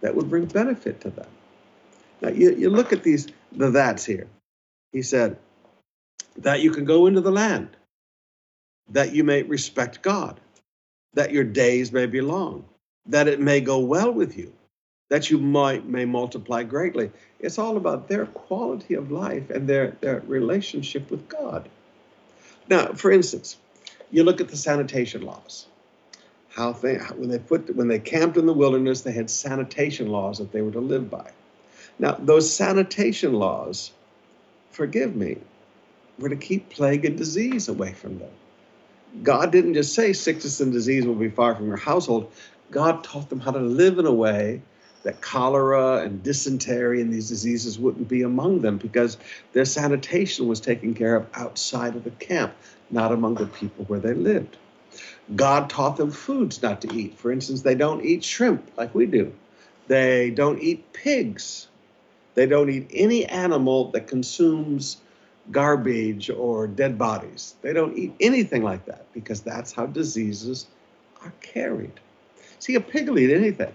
[0.00, 1.28] that would bring benefit to them.
[2.20, 4.28] Now, you, you look at these, the that's here.
[4.92, 5.36] He said,
[6.38, 7.68] that you can go into the land
[8.90, 10.40] that you may respect God,
[11.14, 12.64] that your days may be long,
[13.06, 14.52] that it may go well with you,
[15.10, 17.10] that you might may multiply greatly.
[17.40, 21.68] It's all about their quality of life and their, their relationship with God.
[22.68, 23.56] Now, for instance,
[24.10, 25.66] you look at the sanitation laws.
[26.50, 30.38] How they when they put when they camped in the wilderness, they had sanitation laws
[30.38, 31.30] that they were to live by.
[31.98, 33.92] Now, those sanitation laws,
[34.70, 35.38] forgive me,
[36.18, 38.30] were to keep plague and disease away from them.
[39.22, 42.32] God didn't just say sickness and disease will be far from your household.
[42.70, 44.60] God taught them how to live in a way
[45.04, 49.16] that cholera and dysentery and these diseases wouldn't be among them because
[49.52, 52.54] their sanitation was taken care of outside of the camp,
[52.90, 54.56] not among the people where they lived.
[55.36, 57.18] God taught them foods not to eat.
[57.18, 59.32] For instance, they don't eat shrimp like we do,
[59.86, 61.68] they don't eat pigs,
[62.34, 64.98] they don't eat any animal that consumes
[65.50, 67.54] garbage or dead bodies.
[67.60, 70.66] They don't eat anything like that because that's how diseases
[71.22, 71.92] are carried.
[72.58, 73.72] See, a pig will eat anything.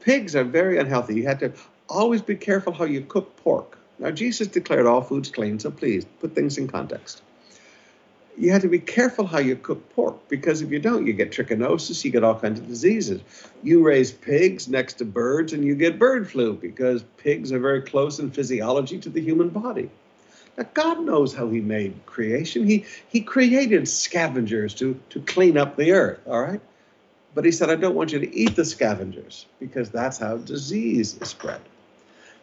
[0.00, 1.14] Pigs are very unhealthy.
[1.14, 1.52] You have to
[1.88, 3.78] always be careful how you cook pork.
[3.98, 7.22] Now, Jesus declared all foods clean, so please put things in context.
[8.38, 11.30] You have to be careful how you cook pork because if you don't, you get
[11.30, 13.20] trichinosis, you get all kinds of diseases.
[13.62, 17.82] You raise pigs next to birds and you get bird flu because pigs are very
[17.82, 19.90] close in physiology to the human body.
[20.56, 22.66] Now, God knows how He made creation.
[22.66, 26.60] He, he created scavengers to, to clean up the earth, all right?
[27.34, 31.16] But He said, I don't want you to eat the scavengers because that's how disease
[31.20, 31.60] is spread.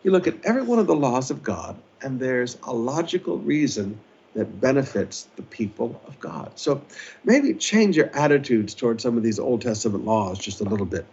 [0.04, 4.00] You look at every one of the laws of God, and there's a logical reason
[4.36, 6.52] that benefits the people of God.
[6.56, 6.82] So
[7.26, 11.06] maybe change your attitudes towards some of these Old Testament laws just a little bit.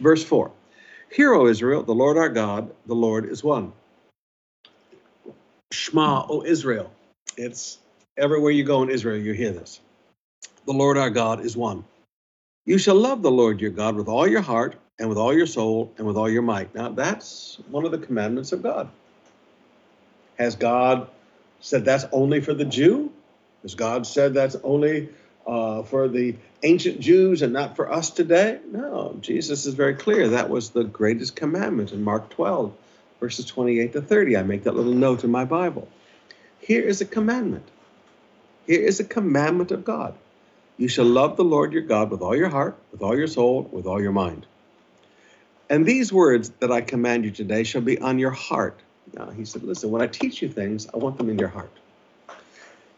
[0.00, 0.50] Verse 4
[1.12, 3.72] Hear, O Israel, the Lord our God, the Lord is one.
[5.72, 6.90] Shema, O Israel.
[7.36, 7.78] It's
[8.18, 9.80] everywhere you go in Israel, you hear this.
[10.66, 11.84] The Lord our God is one.
[12.64, 15.46] You shall love the Lord your God with all your heart and with all your
[15.46, 16.74] soul and with all your might.
[16.74, 18.88] Now, that's one of the commandments of God.
[20.38, 21.08] Has God
[21.60, 23.12] said that's only for the Jew?
[23.62, 25.08] Has God said that's only
[25.46, 28.60] uh, for the ancient Jews and not for us today?
[28.70, 30.28] No, Jesus is very clear.
[30.28, 32.72] That was the greatest commandment in Mark 12
[33.22, 34.36] verses 28 to 30.
[34.36, 35.88] I make that little note in my Bible.
[36.58, 37.68] Here is a commandment.
[38.66, 40.14] Here is a commandment of God.
[40.82, 43.68] You shall love the Lord your God with all your heart, with all your soul,
[43.70, 44.46] with all your mind.
[45.70, 48.80] And these words that I command you today shall be on your heart.
[49.14, 51.70] Now, he said, Listen, when I teach you things, I want them in your heart.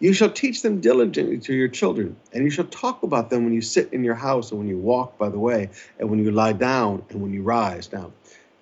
[0.01, 3.53] You shall teach them diligently to your children, and you shall talk about them when
[3.53, 5.69] you sit in your house, and when you walk by the way,
[5.99, 7.93] and when you lie down, and when you rise.
[7.93, 8.13] Now,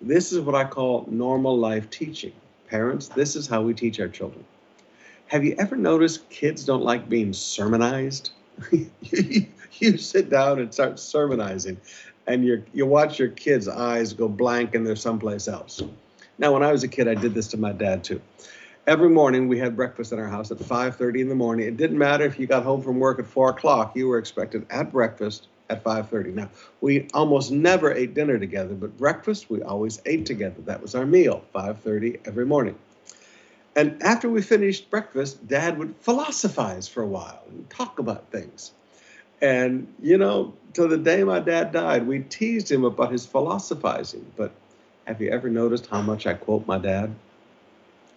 [0.00, 2.32] this is what I call normal life teaching.
[2.66, 4.44] Parents, this is how we teach our children.
[5.28, 8.32] Have you ever noticed kids don't like being sermonized?
[9.02, 11.80] you, sit down and start sermonizing,
[12.26, 15.82] and you you watch your kids' eyes go blank and they're someplace else.
[16.38, 18.20] Now, when I was a kid, I did this to my dad too.
[18.86, 21.66] Every morning we had breakfast in our house at 5:30 in the morning.
[21.66, 24.66] It didn't matter if you got home from work at four o'clock; you were expected
[24.70, 26.34] at breakfast at 5:30.
[26.34, 26.48] Now,
[26.80, 30.60] we almost never ate dinner together, but breakfast we always ate together.
[30.66, 32.76] That was our meal, 5:30 every morning.
[33.74, 38.72] And after we finished breakfast, Dad would philosophize for a while and talk about things.
[39.40, 44.30] And, you know, to the day my dad died, we teased him about his philosophizing.
[44.36, 44.52] But
[45.06, 47.14] have you ever noticed how much I quote my dad?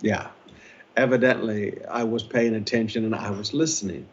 [0.02, 0.28] Yeah.
[0.96, 4.08] Evidently, I was paying attention and I was listening.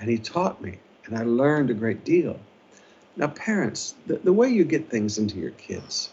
[0.00, 2.38] And he taught me, and I learned a great deal.
[3.16, 6.10] Now, parents, the, the way you get things into your kids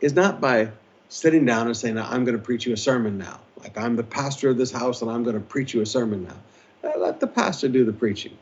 [0.00, 0.70] is not by
[1.08, 3.40] sitting down and saying, I'm going to preach you a sermon now.
[3.62, 6.24] Like I'm the pastor of this house and I'm going to preach you a sermon
[6.24, 6.90] now.
[6.90, 8.36] Uh, let the pastor do the preaching.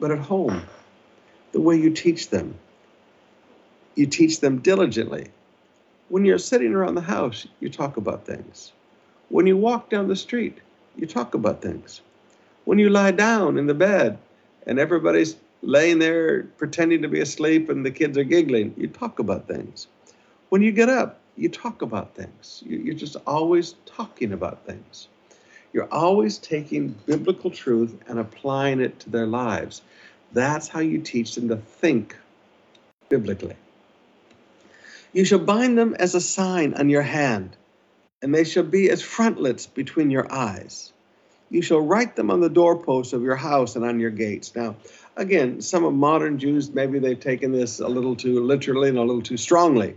[0.00, 0.62] But at home,
[1.52, 2.56] the way you teach them,
[3.94, 5.28] you teach them diligently.
[6.08, 8.72] When you're sitting around the house, you talk about things.
[9.28, 10.58] When you walk down the street,
[10.96, 12.00] you talk about things.
[12.64, 14.18] When you lie down in the bed
[14.66, 19.18] and everybody's laying there pretending to be asleep and the kids are giggling, you talk
[19.18, 19.86] about things.
[20.48, 22.62] When you get up, you talk about things.
[22.66, 25.08] You're just always talking about things.
[25.72, 29.82] You're always taking biblical truth and applying it to their lives.
[30.32, 32.16] That's how you teach them to think
[33.08, 33.56] biblically.
[35.12, 37.56] You shall bind them as a sign on your hand,
[38.22, 40.92] and they shall be as frontlets between your eyes.
[41.50, 44.56] You shall write them on the doorposts of your house and on your gates.
[44.56, 44.76] Now,
[45.16, 49.02] again, some of modern Jews, maybe they've taken this a little too literally and a
[49.02, 49.96] little too strongly.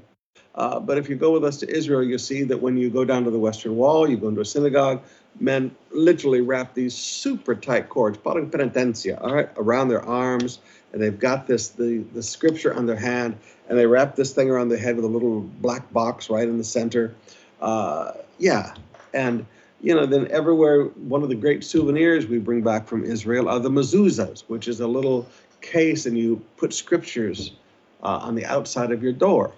[0.58, 3.06] Uh, but if you go with us to Israel, you'll see that when you go
[3.06, 5.02] down to the Western Wall, you go into a synagogue,
[5.40, 10.60] men literally wrap these super tight cords, penitencia, all right, around their arms,
[10.92, 13.38] and they've got this the the scripture on their hand,
[13.70, 16.58] and they wrap this thing around their head with a little black box right in
[16.58, 17.14] the center.
[17.62, 18.74] Uh, yeah,
[19.14, 19.46] and
[19.82, 23.60] you know, then everywhere, one of the great souvenirs we bring back from Israel are
[23.60, 25.28] the mezuzahs, which is a little
[25.62, 27.52] case, and you put scriptures
[28.02, 29.54] uh, on the outside of your door.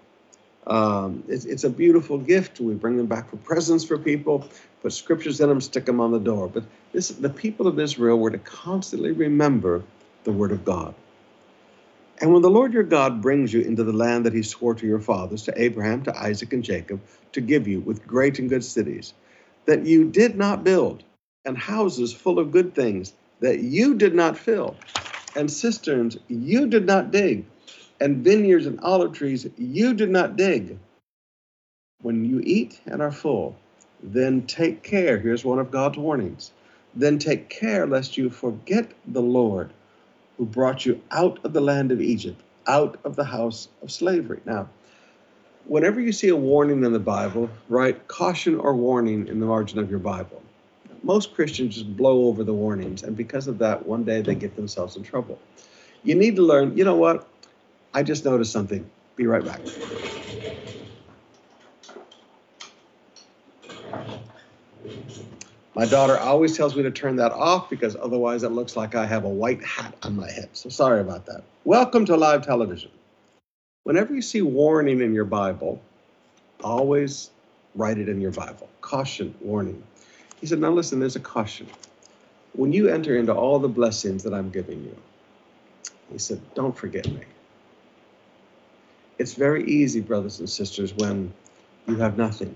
[0.70, 2.60] Um, it's, it's, a beautiful gift.
[2.60, 4.48] We bring them back for presents for people,
[4.84, 6.48] put scriptures in them, stick them on the door.
[6.48, 6.64] But
[6.94, 9.84] this, the people of Israel were to constantly remember
[10.26, 10.94] the word of God.
[12.22, 14.86] And when the Lord your God brings you into the land that he swore to
[14.86, 17.02] your fathers, to Abraham, to Isaac, and Jacob,
[17.32, 19.14] to give you with great and good cities,
[19.66, 21.04] that you did not build,
[21.46, 24.76] and houses full of good things that you did not fill,
[25.36, 27.46] and cisterns you did not dig,
[28.00, 30.78] and vineyards and olive trees you did not dig.
[32.02, 33.58] When you eat and are full,
[34.02, 35.18] then take care.
[35.20, 36.52] Here's one of God's warnings.
[36.96, 39.72] Then take care lest you forget the Lord
[40.38, 44.40] who brought you out of the land of Egypt, out of the house of slavery.
[44.46, 44.70] Now,
[45.66, 49.80] whenever you see a warning in the Bible, write caution or warning in the margin
[49.80, 50.42] of your Bible.
[51.04, 54.56] Most Christians just blow over the warnings, and because of that, one day they get
[54.56, 55.40] themselves in trouble.
[56.04, 57.28] You need to learn, you know what?
[57.94, 58.90] I just noticed something.
[59.16, 59.62] Be right back.
[65.76, 69.06] My daughter always tells me to turn that off because otherwise it looks like I
[69.06, 70.50] have a white hat on my head.
[70.54, 71.44] So sorry about that.
[71.64, 72.92] Welcome to live television.
[73.84, 75.82] Whenever you see warning in your Bible,
[76.64, 77.32] always
[77.76, 78.70] write it in your Bible.
[78.82, 79.82] Caution, warning.
[80.42, 81.68] He said, Now listen, there's a caution.
[82.54, 84.98] When you enter into all the blessings that I'm giving you,
[86.12, 87.22] he said, Don't forget me.
[89.20, 91.34] It's very easy, brothers and sisters, when
[91.88, 92.56] you have nothing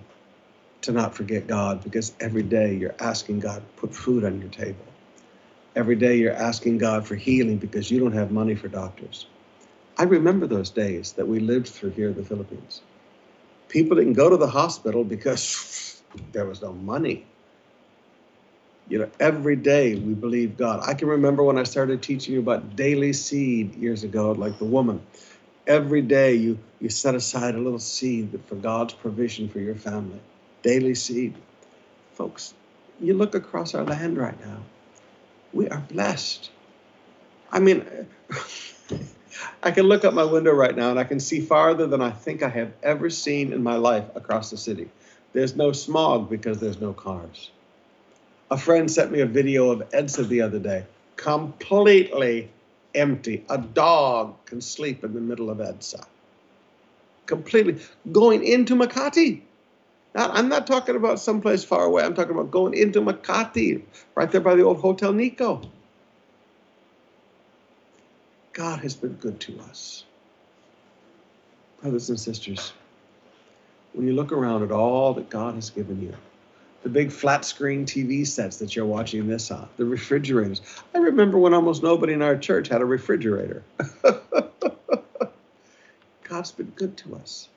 [0.84, 4.86] to not forget God because every day you're asking God put food on your table.
[5.76, 9.28] Every day you're asking God for healing because you don't have money for doctors.
[9.97, 12.82] I remember those days that we lived through here in the Philippines.
[13.70, 16.03] People didn't go to the hospital because
[16.34, 17.26] there was no money.
[18.89, 20.82] You know, every day we believe God.
[20.88, 24.66] I can remember when I started teaching you about daily seed years ago, like the
[24.66, 25.01] woman
[25.68, 30.20] every day you, you set aside a little seed for God's provision for your family.
[30.61, 31.36] Daily seed.
[32.14, 32.53] Folks,
[32.99, 34.59] you look across our land right now.
[35.51, 36.49] We are blessed.
[37.51, 37.86] I mean,
[39.64, 42.11] I can look up my window right now and I can see farther than I
[42.11, 44.89] think I have ever seen in my life across the city.
[45.34, 47.49] There's no smog because there's no cars.
[48.51, 50.86] A friend sent me a video of Edsa the other day,
[51.16, 52.49] completely
[52.95, 53.45] empty.
[53.49, 56.05] A dog can sleep in the middle of Edsa.
[57.25, 57.81] Completely.
[58.11, 59.41] Going into Makati.
[60.15, 62.03] Now, I'm not talking about someplace far away.
[62.03, 63.81] I'm talking about going into Makati,
[64.15, 65.61] right there by the old Hotel Nikko.
[68.53, 70.03] God has been good to us.
[71.81, 72.73] Brothers and sisters,
[73.93, 76.15] when you look around at all that God has given you,
[76.84, 80.61] the big flat screen TV sets that you're watching this on, the refrigerators.
[80.93, 83.63] I remember when almost nobody in our church had a refrigerator.
[86.23, 87.47] God's been good to us.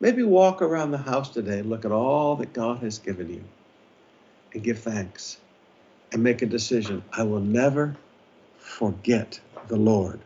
[0.00, 3.44] Maybe walk around the house today and look at all that God has given you
[4.52, 5.38] and give thanks
[6.12, 7.02] and make a decision.
[7.12, 7.96] I will never
[8.58, 10.20] forget the Lord.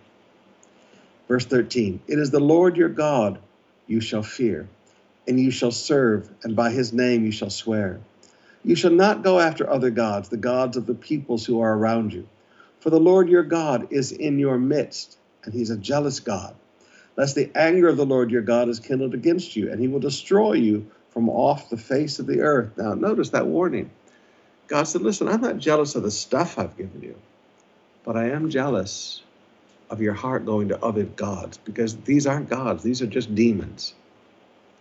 [1.29, 3.39] Verse 13 It is the Lord your God
[3.87, 4.69] you shall fear,
[5.27, 8.01] and you shall serve, and by his name you shall swear.
[8.65, 12.13] You shall not go after other gods, the gods of the peoples who are around
[12.13, 12.29] you.
[12.81, 16.55] For the Lord your God is in your midst, and he's a jealous God.
[17.17, 20.01] Lest the anger of the Lord your God is kindled against you, and he will
[20.01, 22.77] destroy you from off the face of the earth.
[22.77, 23.91] Now, notice that warning.
[24.69, 27.17] God said, Listen, I'm not jealous of the stuff I've given you,
[28.05, 29.23] but I am jealous
[29.91, 33.95] of your heart going to other gods because these aren't gods, these are just demons.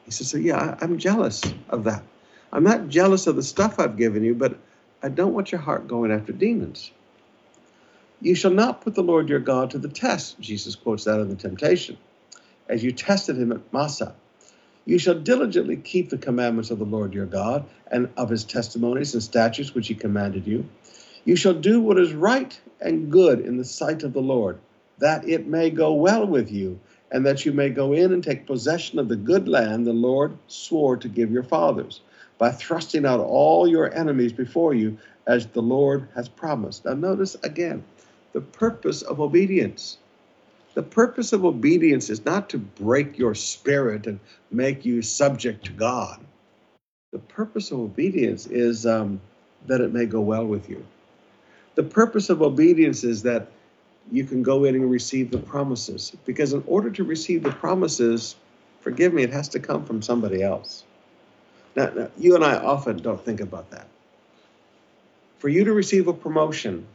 [0.06, 2.04] He says, So, yeah, I'm jealous of that.
[2.54, 4.58] I'm not jealous of the stuff I've given you, but
[5.02, 6.91] I don't want your heart going after demons.
[8.20, 10.39] You shall not put the Lord your God to the test.
[10.39, 11.97] Jesus quotes that in the temptation.
[12.68, 14.16] As you tested him at Massah,
[14.86, 19.14] you shall diligently keep the commandments of the Lord your God and of his testimonies
[19.14, 20.68] and statutes which he commanded you.
[21.24, 24.60] You shall do what is right and good in the sight of the Lord,
[24.99, 26.80] that it may go well with you,
[27.12, 30.38] and that you may go in and take possession of the good land the Lord
[30.47, 32.02] swore to give your fathers
[32.42, 36.84] by thrusting out all your enemies before you, as the Lord has promised.
[36.86, 37.84] Now, notice again
[38.34, 40.00] the purpose of obedience.
[40.74, 44.20] The purpose of obedience is not to break your spirit and
[44.50, 46.20] make you subject to God.
[47.12, 49.22] The purpose of obedience is um,
[49.68, 50.84] that it may go well with you.
[51.76, 53.52] The purpose of obedience is that
[54.12, 56.12] you can go in and receive the promises.
[56.26, 58.36] Because in order to receive the promises,
[58.80, 60.86] forgive me, it has to come from somebody else.
[61.76, 63.88] Now, now, you and I often don't think about that.
[65.39, 66.86] For you to receive a promotion,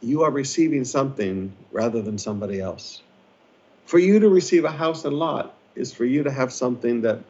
[0.00, 3.02] you are receiving something rather than somebody else.
[3.86, 7.20] For you to receive a house and lot is for you to have something that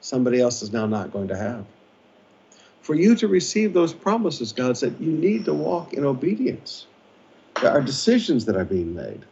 [0.00, 1.64] somebody else is now not going to have.
[2.82, 6.86] For you to receive those promises, God said, you need to walk in obedience.
[7.60, 9.24] There are decisions that are being made.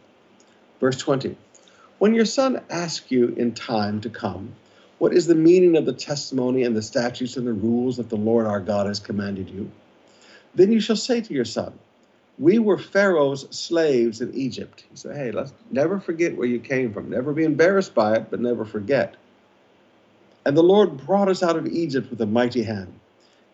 [0.79, 1.35] Verse 20
[1.99, 4.53] When your son asks you in time to come,
[5.01, 8.15] what is the meaning of the testimony and the statutes and the rules that the
[8.15, 9.71] Lord our God has commanded you?
[10.53, 11.73] Then you shall say to your son,
[12.37, 14.85] We were Pharaoh's slaves in Egypt.
[14.91, 17.09] He said, Hey, let's never forget where you came from.
[17.09, 19.15] Never be embarrassed by it, but never forget.
[20.45, 22.93] And the Lord brought us out of Egypt with a mighty hand.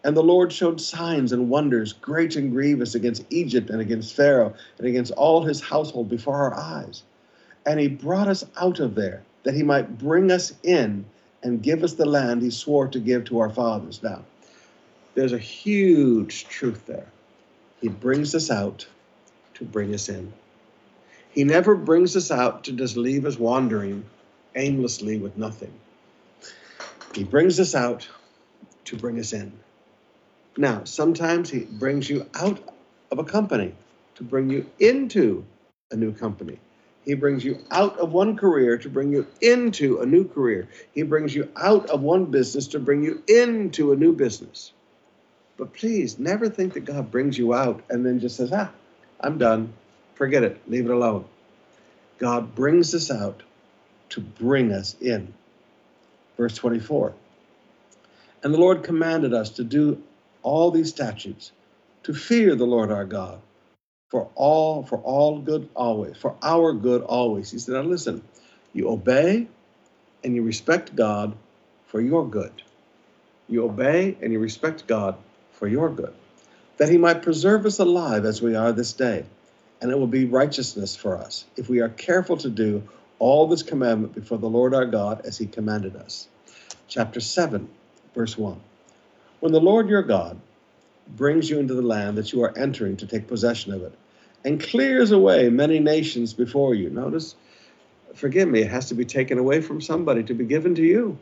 [0.04, 4.54] And the Lord showed signs and wonders, great and grievous, against Egypt and against Pharaoh
[4.80, 7.04] and against all his household before our eyes.
[7.66, 11.06] And he brought us out of there, that he might bring us in
[11.44, 14.02] and give us the land he swore to give to our fathers.
[14.02, 14.24] Now,
[15.16, 17.08] there's a huge truth there.
[17.82, 18.88] He brings us out
[19.56, 20.34] to bring us in.
[21.32, 24.06] He never brings us out to just leave us wandering
[24.56, 25.74] aimlessly with nothing.
[27.14, 28.08] He brings us out
[28.86, 29.52] to bring us in.
[30.58, 32.60] Now, sometimes he brings you out
[33.12, 33.74] of a company
[34.16, 35.46] to bring you into
[35.92, 36.60] a new company.
[37.08, 40.68] He brings you out of one career to bring you into a new career.
[40.94, 44.74] He brings you out of one business to bring you into a new business.
[45.56, 48.72] But please never think that God brings you out and then just says, ah,
[49.22, 49.72] I'm done.
[50.16, 50.62] Forget it.
[50.70, 51.24] Leave it alone.
[52.18, 53.42] God brings us out
[54.10, 55.34] to bring us in.
[56.36, 57.14] Verse 24.
[58.44, 60.04] And the Lord commanded us to do
[60.44, 61.54] all these statutes,
[62.04, 63.40] to fear the Lord our God,
[64.10, 67.52] for all for all good always for our good always.
[67.52, 68.24] He said now listen
[68.74, 69.48] you obey
[70.24, 71.36] and you respect god
[71.88, 72.62] for your good.
[73.50, 75.16] You obey and you respect god
[75.52, 76.14] for your good
[76.78, 79.26] that he might preserve us alive as we are this day
[79.82, 82.84] and it will be righteousness for us if we are careful to do
[83.20, 86.28] all this commandment before the lord our god as he commanded us.
[86.88, 87.68] Chapter 7
[88.16, 88.60] verse 1
[89.40, 90.40] when the lord your god
[91.16, 93.94] brings you into the land that you are entering to take possession of it,
[94.44, 96.90] and clears away many nations before you.
[96.90, 97.36] Notice,
[98.14, 101.18] forgive me, it has to be taken away from somebody to be given to you.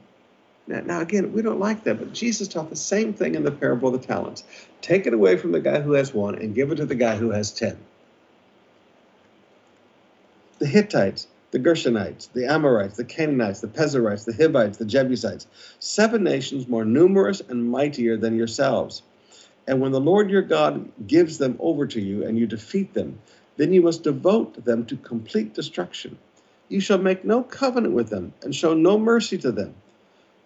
[0.68, 3.52] Now, now, again, we don't like that, but Jesus taught the same thing in the
[3.52, 4.44] parable of the talents.
[4.82, 7.18] Take it away from the guy who has one and give it to the guy
[7.18, 7.78] who has ten.
[10.58, 15.46] The Hittites, the Girgashites, the Amorites, the Canaanites, the Perizzites, the Hivites, the Jebusites,
[15.80, 19.04] seven nations more numerous and mightier than yourselves
[19.68, 23.20] and when the Lord your God gives them over to you and you defeat them,
[23.58, 26.18] then you must devote them to complete destruction.
[26.70, 29.76] You shall make no covenant with them and show no mercy to them.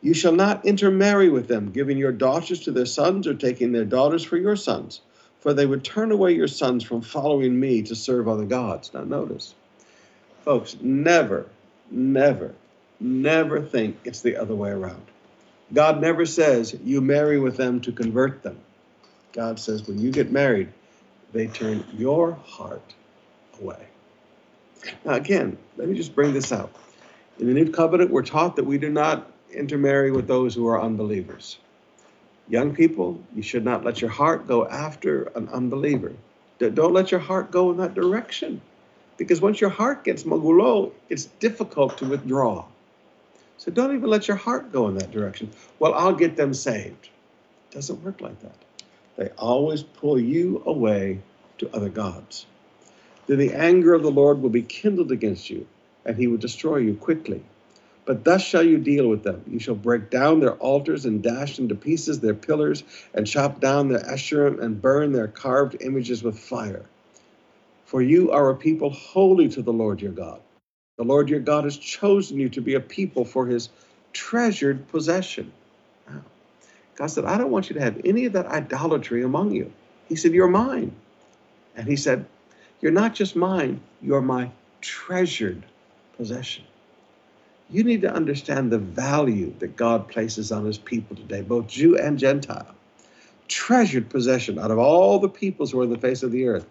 [0.02, 3.86] You shall not intermarry with them, giving your daughters to their sons or taking their
[3.86, 5.02] daughters for your sons,
[5.40, 8.94] for they would turn away your sons from following me to serve other gods.
[8.94, 9.56] Now, notice,
[10.44, 11.48] folks, never,
[11.92, 12.54] never
[13.00, 15.04] never think it's the other way around.
[15.74, 18.60] God never says you marry with them to convert them.
[19.34, 20.70] God says when you get married,
[21.34, 22.94] they turn your heart
[23.62, 23.88] away.
[25.06, 26.72] Now, again, let me just bring this out.
[27.38, 30.82] In the New Covenant, we're taught that we do not intermarry with those who are
[30.82, 31.58] unbelievers.
[32.48, 36.14] Young people, you should not let your heart go after an unbeliever.
[36.58, 38.62] Don't let your heart go in that direction.
[39.18, 42.66] Because once your heart gets magulo, it's difficult to withdraw.
[43.58, 45.52] So don't even let your heart go in that direction.
[45.78, 47.10] Well, I'll get them saved.
[47.70, 48.56] It doesn't work like that.
[49.20, 51.20] They always pull you away
[51.58, 52.46] to other gods.
[53.28, 55.68] Then the anger of the Lord will be kindled against you,
[56.06, 57.44] and he will destroy you quickly.
[58.06, 59.44] But thus shall you deal with them.
[59.46, 63.90] You shall break down their altars and dash into pieces their pillars, and chop down
[63.90, 66.86] their Asherim and burn their carved images with fire.
[67.84, 70.40] For you are a people holy to the Lord your God.
[70.98, 73.68] The Lord your God has chosen you to be a people for his
[74.14, 75.52] treasured possession.
[77.00, 79.72] God said, I don't want you to have any of that idolatry among you.
[80.10, 80.94] He said, You're mine.
[81.78, 82.26] And he said,
[82.82, 85.64] You're not just mine, you're my treasured
[86.18, 86.66] possession.
[87.70, 91.98] You need to understand the value that God places on his people today, both Jew
[91.98, 92.76] and Gentile.
[93.48, 96.66] Treasured possession out of all the peoples who are on the face of the earth.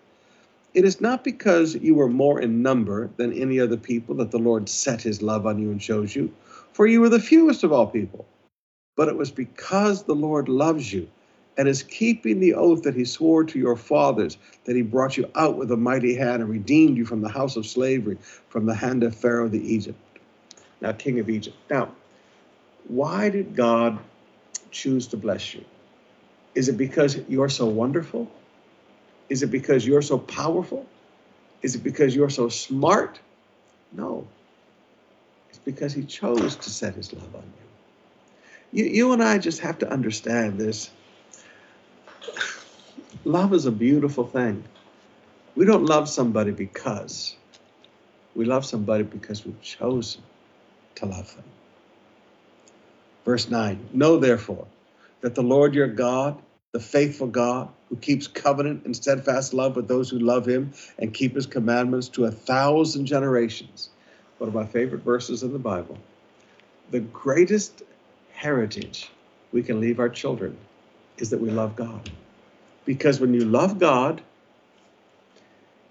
[0.75, 4.39] It is not because you were more in number than any other people that the
[4.39, 6.35] Lord set his love on you and chose you,
[6.75, 8.27] for you were the fewest of all people.
[8.99, 11.09] But it was because the Lord loves you
[11.57, 14.37] and is keeping the oath that he swore to your fathers,
[14.67, 17.57] that he brought you out with a mighty hand and redeemed you from the house
[17.57, 18.19] of slavery,
[18.51, 19.99] from the hand of Pharaoh the Egypt
[20.81, 21.57] now king of Egypt.
[21.71, 21.91] Now,
[22.87, 23.99] why did God
[24.71, 25.65] choose to bless you?
[26.55, 28.31] Is it because you're so wonderful?
[29.29, 30.87] Is it because you're so powerful?
[31.63, 33.21] Is it because you're so smart?
[33.93, 34.27] No.
[35.51, 37.68] It's because he chose to set his love on you.
[38.73, 40.91] You, you and I just have to understand this.
[43.25, 44.65] Love is a beautiful thing.
[45.55, 47.37] We don't love somebody because.
[48.35, 50.23] We love somebody because we've chosen
[50.97, 51.45] to love them.
[53.25, 54.67] Verse 9 Know therefore
[55.21, 56.41] that the Lord your God,
[56.73, 61.13] the faithful God, who keeps covenant and steadfast love with those who love him and
[61.13, 63.91] keep his commandments to a thousand generations.
[64.39, 65.99] One of my favorite verses in the Bible.
[66.91, 67.83] The greatest
[68.39, 69.11] heritage
[69.51, 70.57] we can leave our children
[71.17, 72.09] is that we love God.
[72.85, 74.23] Because when you love God,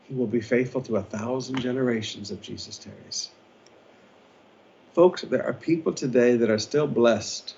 [0.06, 3.30] he will be faithful to a thousand generations of Jesus tarries.
[4.94, 7.54] Folks, there are people today that are still blessed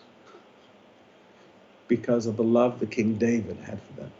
[1.88, 4.12] because of the love that King David had for them.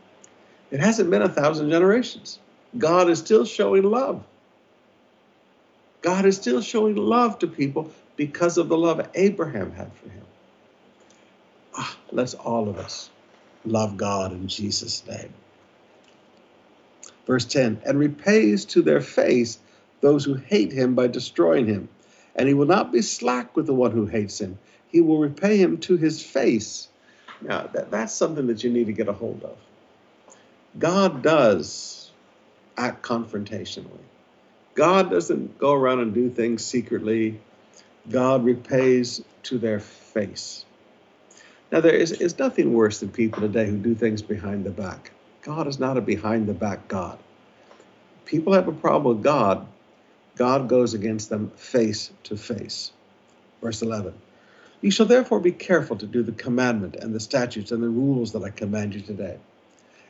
[0.70, 2.38] It hasn't been a thousand generations.
[2.78, 4.24] God is still showing love.
[6.04, 10.26] God is still showing love to people because of the love Abraham had for him.
[11.76, 13.10] Ah, let's all of us
[13.66, 15.34] love God in Jesus' name.
[17.26, 19.60] Verse 10 and repays to their face
[20.02, 21.90] those who hate him by destroying him
[22.36, 24.58] and he will not be slack with the one who hates him.
[24.88, 26.88] He will repay him to his face.
[27.42, 29.58] Now, that, that's something that you need to get a hold of.
[30.78, 32.12] God does
[32.78, 34.06] act confrontationally.
[34.76, 37.40] God doesn't go around and do things secretly.
[38.10, 40.66] God repays to their face.
[41.72, 45.12] Now, there is, is nothing worse than people today who do things behind the back.
[45.44, 47.20] God is not a behind the back God.
[48.26, 49.68] People have a problem with God
[50.40, 52.94] God goes against them face to face.
[53.62, 54.14] Verse 11
[54.80, 58.32] You shall therefore be careful to do the commandment and the statutes and the rules
[58.32, 59.38] that I command you today.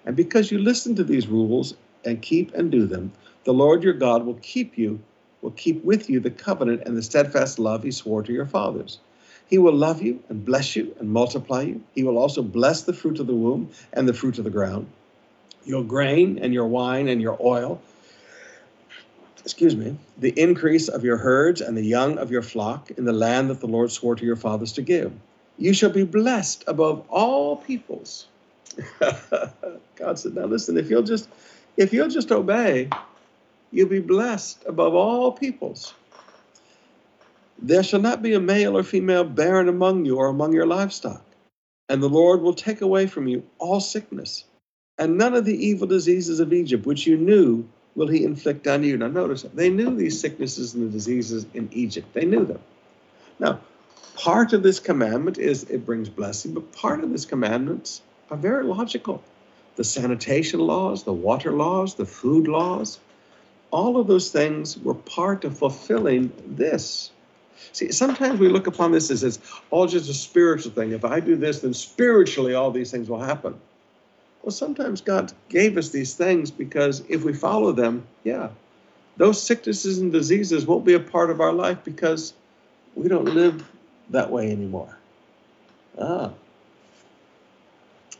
[0.06, 1.74] And because you listen to these rules
[2.06, 3.12] and keep and do them,
[3.44, 5.00] the Lord your God will keep you,
[5.42, 9.00] will keep with you the covenant and the steadfast love he swore to your fathers.
[9.50, 11.84] He will love you and bless you and multiply you.
[11.96, 14.88] He will also bless the fruit of the womb and the fruit of the ground,
[15.66, 17.82] your grain and your wine and your oil
[19.50, 23.14] excuse me, the increase of your herds and the young of your flock in the
[23.14, 25.12] land that the Lord swore to your fathers to give.
[25.58, 28.28] You shall be blessed above all peoples.
[29.00, 31.28] God said, now listen, if you'll just
[31.78, 32.90] if you'll just obey,
[33.72, 35.94] you'll be blessed above all peoples.
[37.62, 41.24] There shall not be a male or female barren among you or among your livestock.
[41.90, 44.46] And the Lord will take away from you all sickness,
[44.98, 48.84] and none of the evil diseases of Egypt, which you knew will he inflict on
[48.84, 48.96] you?
[48.98, 52.14] Now, notice they knew these sicknesses and the diseases in Egypt.
[52.14, 52.62] They knew them.
[53.40, 53.60] Now,
[54.16, 58.64] part of this commandment is it brings blessing, but part of this commandments are very
[58.64, 59.24] logical.
[59.76, 63.00] The sanitation laws, the water laws, the food laws,
[63.72, 67.12] all of those things were part of fulfilling this.
[67.72, 69.40] See, sometimes we look upon this as it's
[69.70, 70.92] all just a spiritual thing.
[70.92, 73.60] If I do this, then spiritually all these things will happen.
[74.44, 78.50] Well, sometimes God gave us these things because if we follow them, yeah,
[79.18, 82.34] those sicknesses and diseases won't be a part of our life because
[82.96, 83.70] we don't live
[84.10, 84.98] that way anymore.
[86.00, 86.32] Ah.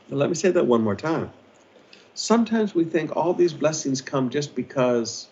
[0.10, 1.32] Let me say that one more time.
[2.16, 5.28] Sometimes we think all these blessings come just because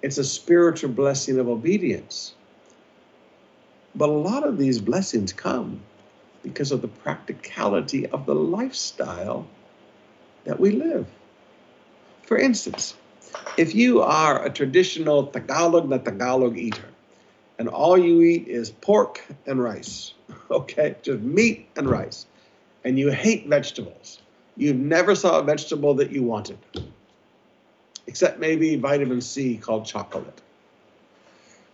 [0.00, 2.34] it's a spiritual blessing of obedience.
[3.94, 5.80] But a lot of these blessings come
[6.42, 9.46] because of the practicality of the lifestyle
[10.44, 11.06] that we live.
[12.24, 12.94] For instance,
[13.56, 16.88] if you are a traditional Tagalog na Tagalog eater,
[17.58, 20.14] and all you eat is pork and rice,
[20.50, 22.26] okay, just meat and rice,
[22.84, 24.20] and you hate vegetables,
[24.56, 26.58] you never saw a vegetable that you wanted,
[28.06, 30.40] except maybe vitamin C called chocolate.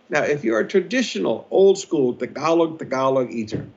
[0.09, 3.67] Now, if you're a traditional, old school Tagalog Tagalog eater,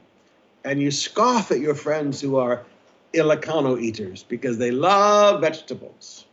[0.64, 2.64] and you scoff at your friends who are
[3.12, 6.24] Ilocano eaters because they love vegetables.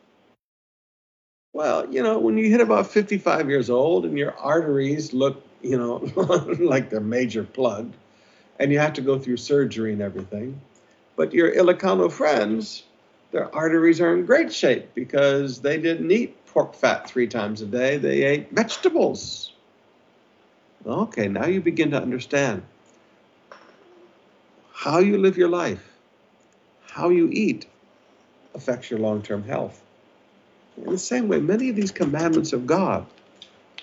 [1.53, 5.77] Well, you know, when you hit about 55 years old and your arteries look, you
[5.77, 5.95] know,
[6.59, 7.95] like they're major plugged,
[8.59, 10.61] and you have to go through surgery and everything,
[11.17, 12.83] but your Ilocano friends,
[13.31, 17.65] their arteries are in great shape because they didn't eat pork fat three times a
[17.65, 19.51] day, they ate vegetables.
[20.85, 22.63] Okay, now you begin to understand
[24.73, 25.89] how you live your life
[26.99, 27.65] how you eat
[28.55, 29.81] affects your long term health.
[30.77, 33.05] In the same way, many of these commandments of God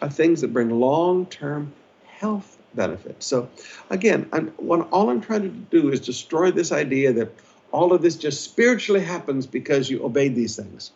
[0.03, 1.73] are things that bring long term
[2.07, 3.27] health benefits.
[3.27, 3.49] So,
[3.91, 7.33] again, I'm, all I'm trying to do is destroy this idea that
[7.73, 10.93] all of this just spiritually happens because you obeyed these things.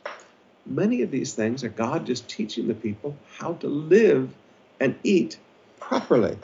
[0.66, 4.30] Many of these things are God just teaching the people how to live
[4.78, 5.38] and eat
[5.80, 6.36] properly.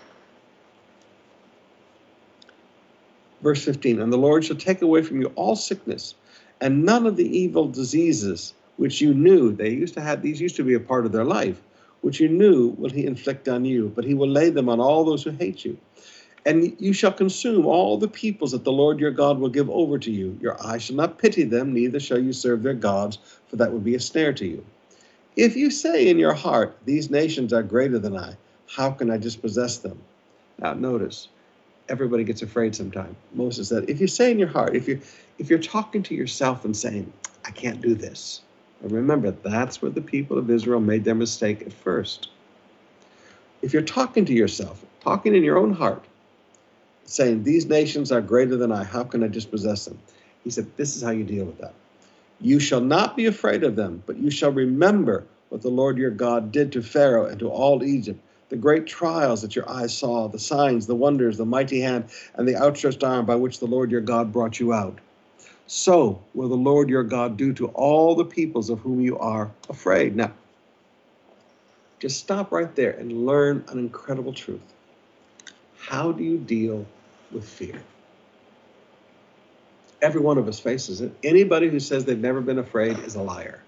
[3.43, 6.15] Verse 15 And the Lord shall take away from you all sickness
[6.61, 9.53] and none of the evil diseases which you knew.
[9.53, 11.61] They used to have, these used to be a part of their life,
[12.01, 15.05] which you knew will he inflict on you, but he will lay them on all
[15.05, 15.79] those who hate you.
[16.45, 19.99] And you shall consume all the peoples that the Lord your God will give over
[19.99, 20.39] to you.
[20.41, 23.19] Your eye shall not pity them, neither shall you serve their gods,
[23.49, 24.65] for that would be a snare to you.
[25.35, 28.37] If you say in your heart, These nations are greater than I,
[28.69, 30.01] how can I dispossess them?
[30.59, 31.29] Now, notice,
[31.89, 33.17] everybody gets afraid sometimes.
[33.33, 35.01] Moses said, if you say in your heart, if you
[35.39, 37.13] if you're talking to yourself and saying,
[37.45, 38.41] I can't do this,
[38.83, 42.29] and remember that's where the people of Israel made their mistake at first.
[43.63, 46.05] If you're talking to yourself, talking in your own heart,
[47.05, 49.99] saying, These nations are greater than I, how can I dispossess them?
[50.45, 51.75] He said, This is how you deal with that.
[52.41, 56.11] You shall not be afraid of them, but you shall remember what the Lord your
[56.11, 60.29] God did to Pharaoh and to all Egypt the great trials that your eyes saw,
[60.29, 63.91] the signs, the wonders, the mighty hand, and the outstretched arm by which the Lord
[63.91, 64.99] your God brought you out.
[65.67, 69.51] So will the Lord your God do to all the peoples of whom you are
[69.69, 70.15] afraid.
[70.15, 70.33] Now,
[71.99, 74.61] just stop right there and learn an incredible truth.
[75.79, 76.87] How do you deal
[77.33, 77.83] with fear?
[80.03, 81.13] Every one of us faces it.
[81.25, 83.61] Anybody who says they've never been afraid is a liar.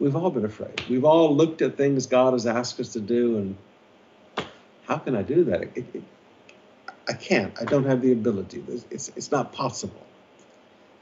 [0.00, 0.80] We've all been afraid.
[0.88, 3.56] We've all looked at things God has asked us to do, and
[4.86, 5.62] how can I do that?
[5.62, 6.02] It, it,
[7.08, 7.52] I can't.
[7.60, 8.62] I don't have the ability.
[8.90, 10.06] It's, it's, not possible.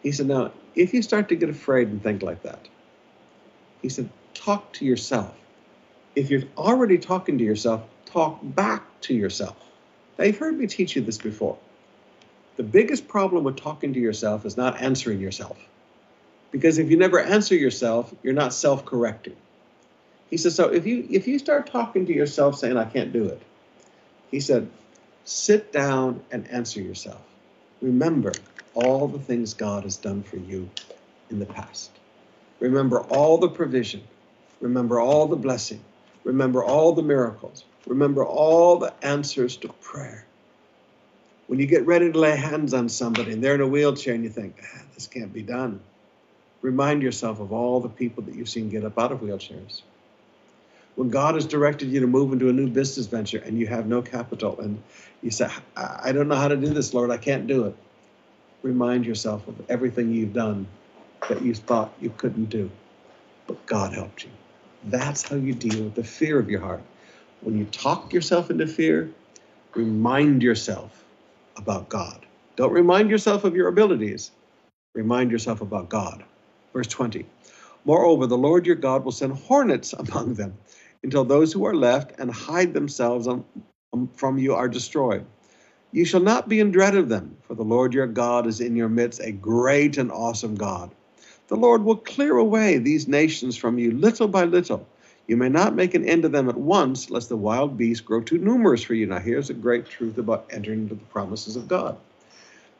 [0.02, 2.68] He said, Now, if you start to get afraid and think like that,
[3.82, 5.34] he said, talk to yourself.
[6.14, 9.56] If you're already talking to yourself, talk back to yourself.
[10.18, 11.58] Now, you've heard me teach you this before.
[12.56, 15.58] The biggest problem with talking to yourself is not answering yourself.
[16.50, 19.36] Because if you never answer yourself, you're not self-correcting.
[20.30, 23.26] He says, so if you if you start talking to yourself saying, I can't do
[23.26, 23.42] it,
[24.30, 24.68] he said,
[25.24, 27.22] sit down and answer yourself.
[27.80, 28.32] Remember
[28.74, 30.70] all the things God has done for you
[31.30, 31.90] in the past.
[32.60, 34.02] Remember all the provision.
[34.60, 35.84] Remember all the blessing.
[36.24, 37.64] Remember all the miracles.
[37.86, 40.26] Remember all the answers to prayer.
[41.46, 44.24] When you get ready to lay hands on somebody and they're in a wheelchair and
[44.24, 45.80] you think, ah, this can't be done,
[46.66, 49.82] Remind yourself of all the people that you've seen get up out of wheelchairs.
[50.96, 53.86] When God has directed you to move into a new business venture and you have
[53.86, 54.82] no capital and
[55.22, 57.76] you say, I don't know how to do this, Lord, I can't do it.
[58.64, 60.66] Remind yourself of everything you've done
[61.28, 62.68] that you thought you couldn't do,
[63.46, 64.30] but God helped you.
[64.86, 66.82] That's how you deal with the fear of your heart.
[67.42, 69.08] When you talk yourself into fear,
[69.76, 71.04] remind yourself
[71.56, 72.26] about God.
[72.56, 74.32] Don't remind yourself of your abilities,
[74.96, 76.24] remind yourself about God.
[76.76, 77.24] Verse 20
[77.86, 80.58] Moreover, the Lord your God will send hornets among them
[81.02, 83.46] until those who are left and hide themselves um,
[84.12, 85.24] from you are destroyed.
[85.90, 88.76] You shall not be in dread of them, for the Lord your God is in
[88.76, 90.90] your midst, a great and awesome God.
[91.48, 94.86] The Lord will clear away these nations from you little by little.
[95.26, 98.20] You may not make an end of them at once, lest the wild beasts grow
[98.20, 99.06] too numerous for you.
[99.06, 101.96] Now, here's a great truth about entering into the promises of God.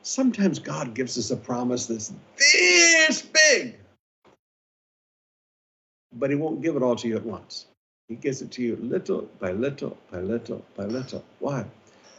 [0.02, 3.74] Sometimes God gives us a promise that's this big,
[6.18, 7.66] but He won't give it all to you at once.
[8.08, 11.24] He gives it to you little by little by little by little.
[11.40, 11.64] Why?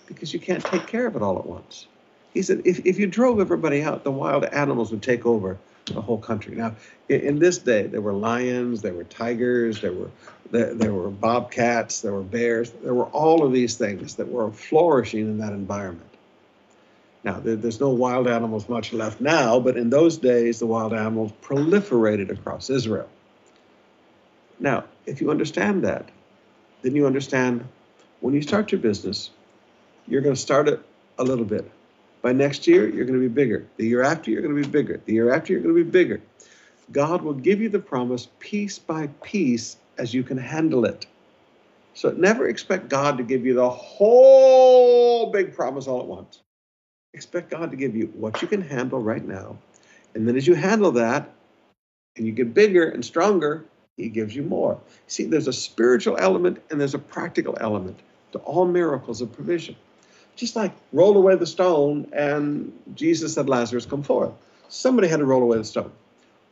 [0.08, 1.88] Because you can't take care of it all at once.
[2.34, 6.02] He said, if, if you drove everybody out, the wild animals would take over the
[6.02, 6.56] whole country.
[6.56, 6.76] Now,
[7.10, 10.10] in, in this day, there were lions, there were tigers, there were
[10.52, 14.52] there, there were bobcats, there were bears, there were all of these things that were
[14.52, 16.10] flourishing in that environment.
[17.24, 20.93] Now, there, there's no wild animals much left now, but in those days, the wild
[20.93, 23.10] animals proliferated across Israel.
[24.60, 26.10] Now, if you understand that,
[26.82, 27.68] then you understand
[28.22, 29.30] when you start your business,
[30.08, 30.80] you're going to start it
[31.20, 31.70] a little bit.
[32.22, 33.66] By next year, you're going to be bigger.
[33.78, 34.99] The year after, you're going to be bigger.
[35.05, 36.22] The year after, you're going to be bigger.
[36.91, 41.05] God will give you the promise piece by piece as you can handle it.
[41.93, 46.41] So never expect God to give you the whole big promise all at once.
[47.14, 49.58] Expect God to give you what you can handle right now.
[50.14, 51.34] And then as you handle that
[52.16, 53.66] and you get bigger and stronger,
[53.98, 54.80] He gives you more.
[55.08, 58.00] See, there's a spiritual element and there's a practical element
[58.32, 59.76] to all miracles of provision
[60.38, 64.32] just like roll away the stone and Jesus said, Lazarus, come forth.
[64.70, 65.91] Somebody had to roll away the stone.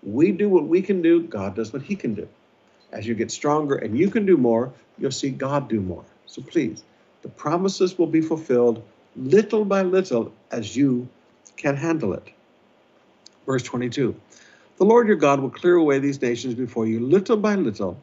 [0.03, 2.27] We do what we can do, God does what he can do.
[2.91, 6.03] As you get stronger and you can do more, you'll see God do more.
[6.25, 6.83] So please,
[7.21, 8.83] the promises will be fulfilled
[9.15, 11.07] little by little as you
[11.55, 12.27] can handle it.
[13.45, 14.15] Verse 22
[14.77, 17.97] The Lord your God will clear away these nations before you little by little.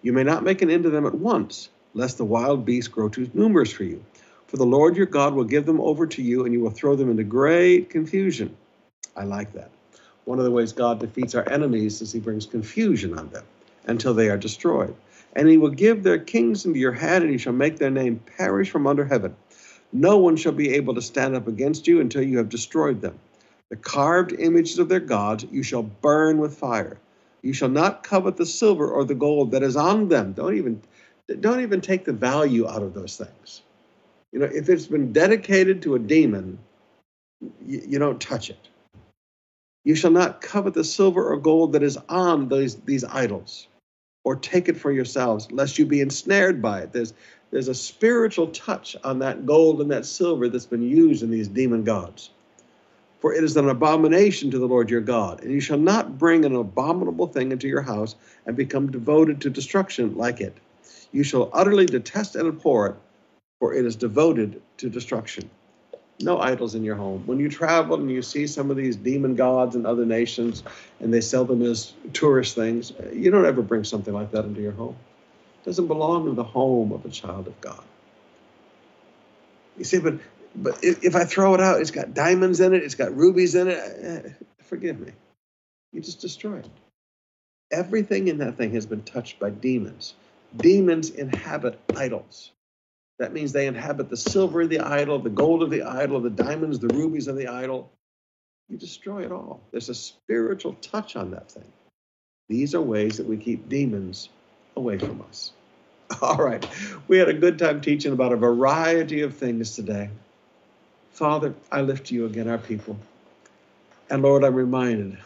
[0.00, 3.10] You may not make an end of them at once, lest the wild beasts grow
[3.10, 4.02] too numerous for you.
[4.46, 6.96] For the Lord your God will give them over to you, and you will throw
[6.96, 8.56] them into great confusion.
[9.14, 9.70] I like that.
[10.24, 13.44] One of the ways God defeats our enemies is he brings confusion on them
[13.86, 14.94] until they are destroyed.
[15.36, 18.18] And he will give their kings into your hand, and you shall make their name
[18.38, 19.36] perish from under heaven.
[19.92, 23.18] No one shall be able to stand up against you until you have destroyed them.
[23.74, 27.00] The carved images of their gods you shall burn with fire.
[27.42, 30.32] You shall not covet the silver or the gold that is on them.
[30.32, 30.80] Don't even,
[31.40, 33.62] don't even take the value out of those things.
[34.30, 36.56] You know, if it's been dedicated to a demon,
[37.66, 38.68] you, you don't touch it.
[39.82, 43.66] You shall not covet the silver or gold that is on these, these idols,
[44.22, 46.92] or take it for yourselves, lest you be ensnared by it.
[46.92, 47.12] There's,
[47.50, 51.48] there's a spiritual touch on that gold and that silver that's been used in these
[51.48, 52.30] demon gods.
[53.24, 56.44] For it is an abomination to the Lord your God, and you shall not bring
[56.44, 60.54] an abominable thing into your house and become devoted to destruction like it.
[61.10, 62.96] You shall utterly detest and abhor it,
[63.60, 65.48] for it is devoted to destruction.
[66.20, 67.22] No idols in your home.
[67.24, 70.62] When you travel and you see some of these demon gods in other nations
[71.00, 74.60] and they sell them as tourist things, you don't ever bring something like that into
[74.60, 74.96] your home.
[75.62, 77.84] It doesn't belong in the home of a child of God.
[79.78, 80.18] You see, but
[80.54, 83.68] but if I throw it out, it's got diamonds in it, it's got rubies in
[83.68, 83.78] it.
[83.78, 84.30] Eh,
[84.62, 85.12] forgive me.
[85.92, 86.68] You just destroy it.
[87.70, 90.14] Everything in that thing has been touched by demons.
[90.56, 92.52] Demons inhabit idols.
[93.18, 96.30] That means they inhabit the silver of the idol, the gold of the idol, the
[96.30, 97.90] diamonds, the rubies of the idol.
[98.68, 99.60] You destroy it all.
[99.70, 101.64] There's a spiritual touch on that thing.
[102.48, 104.28] These are ways that we keep demons
[104.76, 105.52] away from us.
[106.22, 106.66] All right.
[107.08, 110.10] We had a good time teaching about a variety of things today.
[111.14, 112.98] Father, I lift to you again our people.
[114.10, 115.16] And Lord, I'm reminded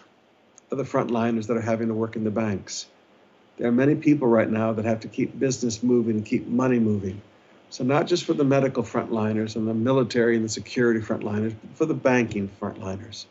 [0.70, 2.86] of the frontliners that are having to work in the banks.
[3.56, 6.78] There are many people right now that have to keep business moving, and keep money
[6.78, 7.22] moving.
[7.70, 11.76] So, not just for the medical frontliners and the military and the security frontliners, but
[11.78, 13.24] for the banking frontliners.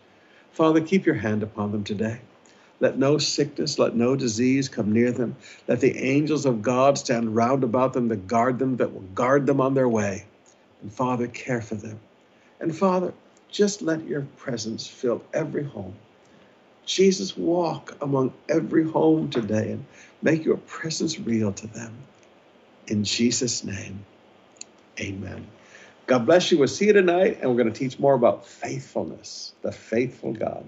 [0.51, 2.20] Father, keep your hand upon them today.
[2.80, 5.36] Let no sickness, let no disease come near them.
[5.68, 9.45] Let the angels of God stand round about them to guard them, that will guard
[9.45, 10.26] them on their way.
[10.82, 11.99] And Father, care for them.
[12.60, 13.14] And Father,
[13.49, 15.95] just let your presence fill every home.
[16.86, 19.86] Jesus, walk among every home today and
[20.22, 21.93] make your presence real to them.
[22.88, 24.05] In Jesus' name.
[24.99, 25.45] Amen.
[26.08, 26.58] God bless you.
[26.58, 30.66] We'll see you tonight, and we're going to teach more about faithfulness, the faithful God.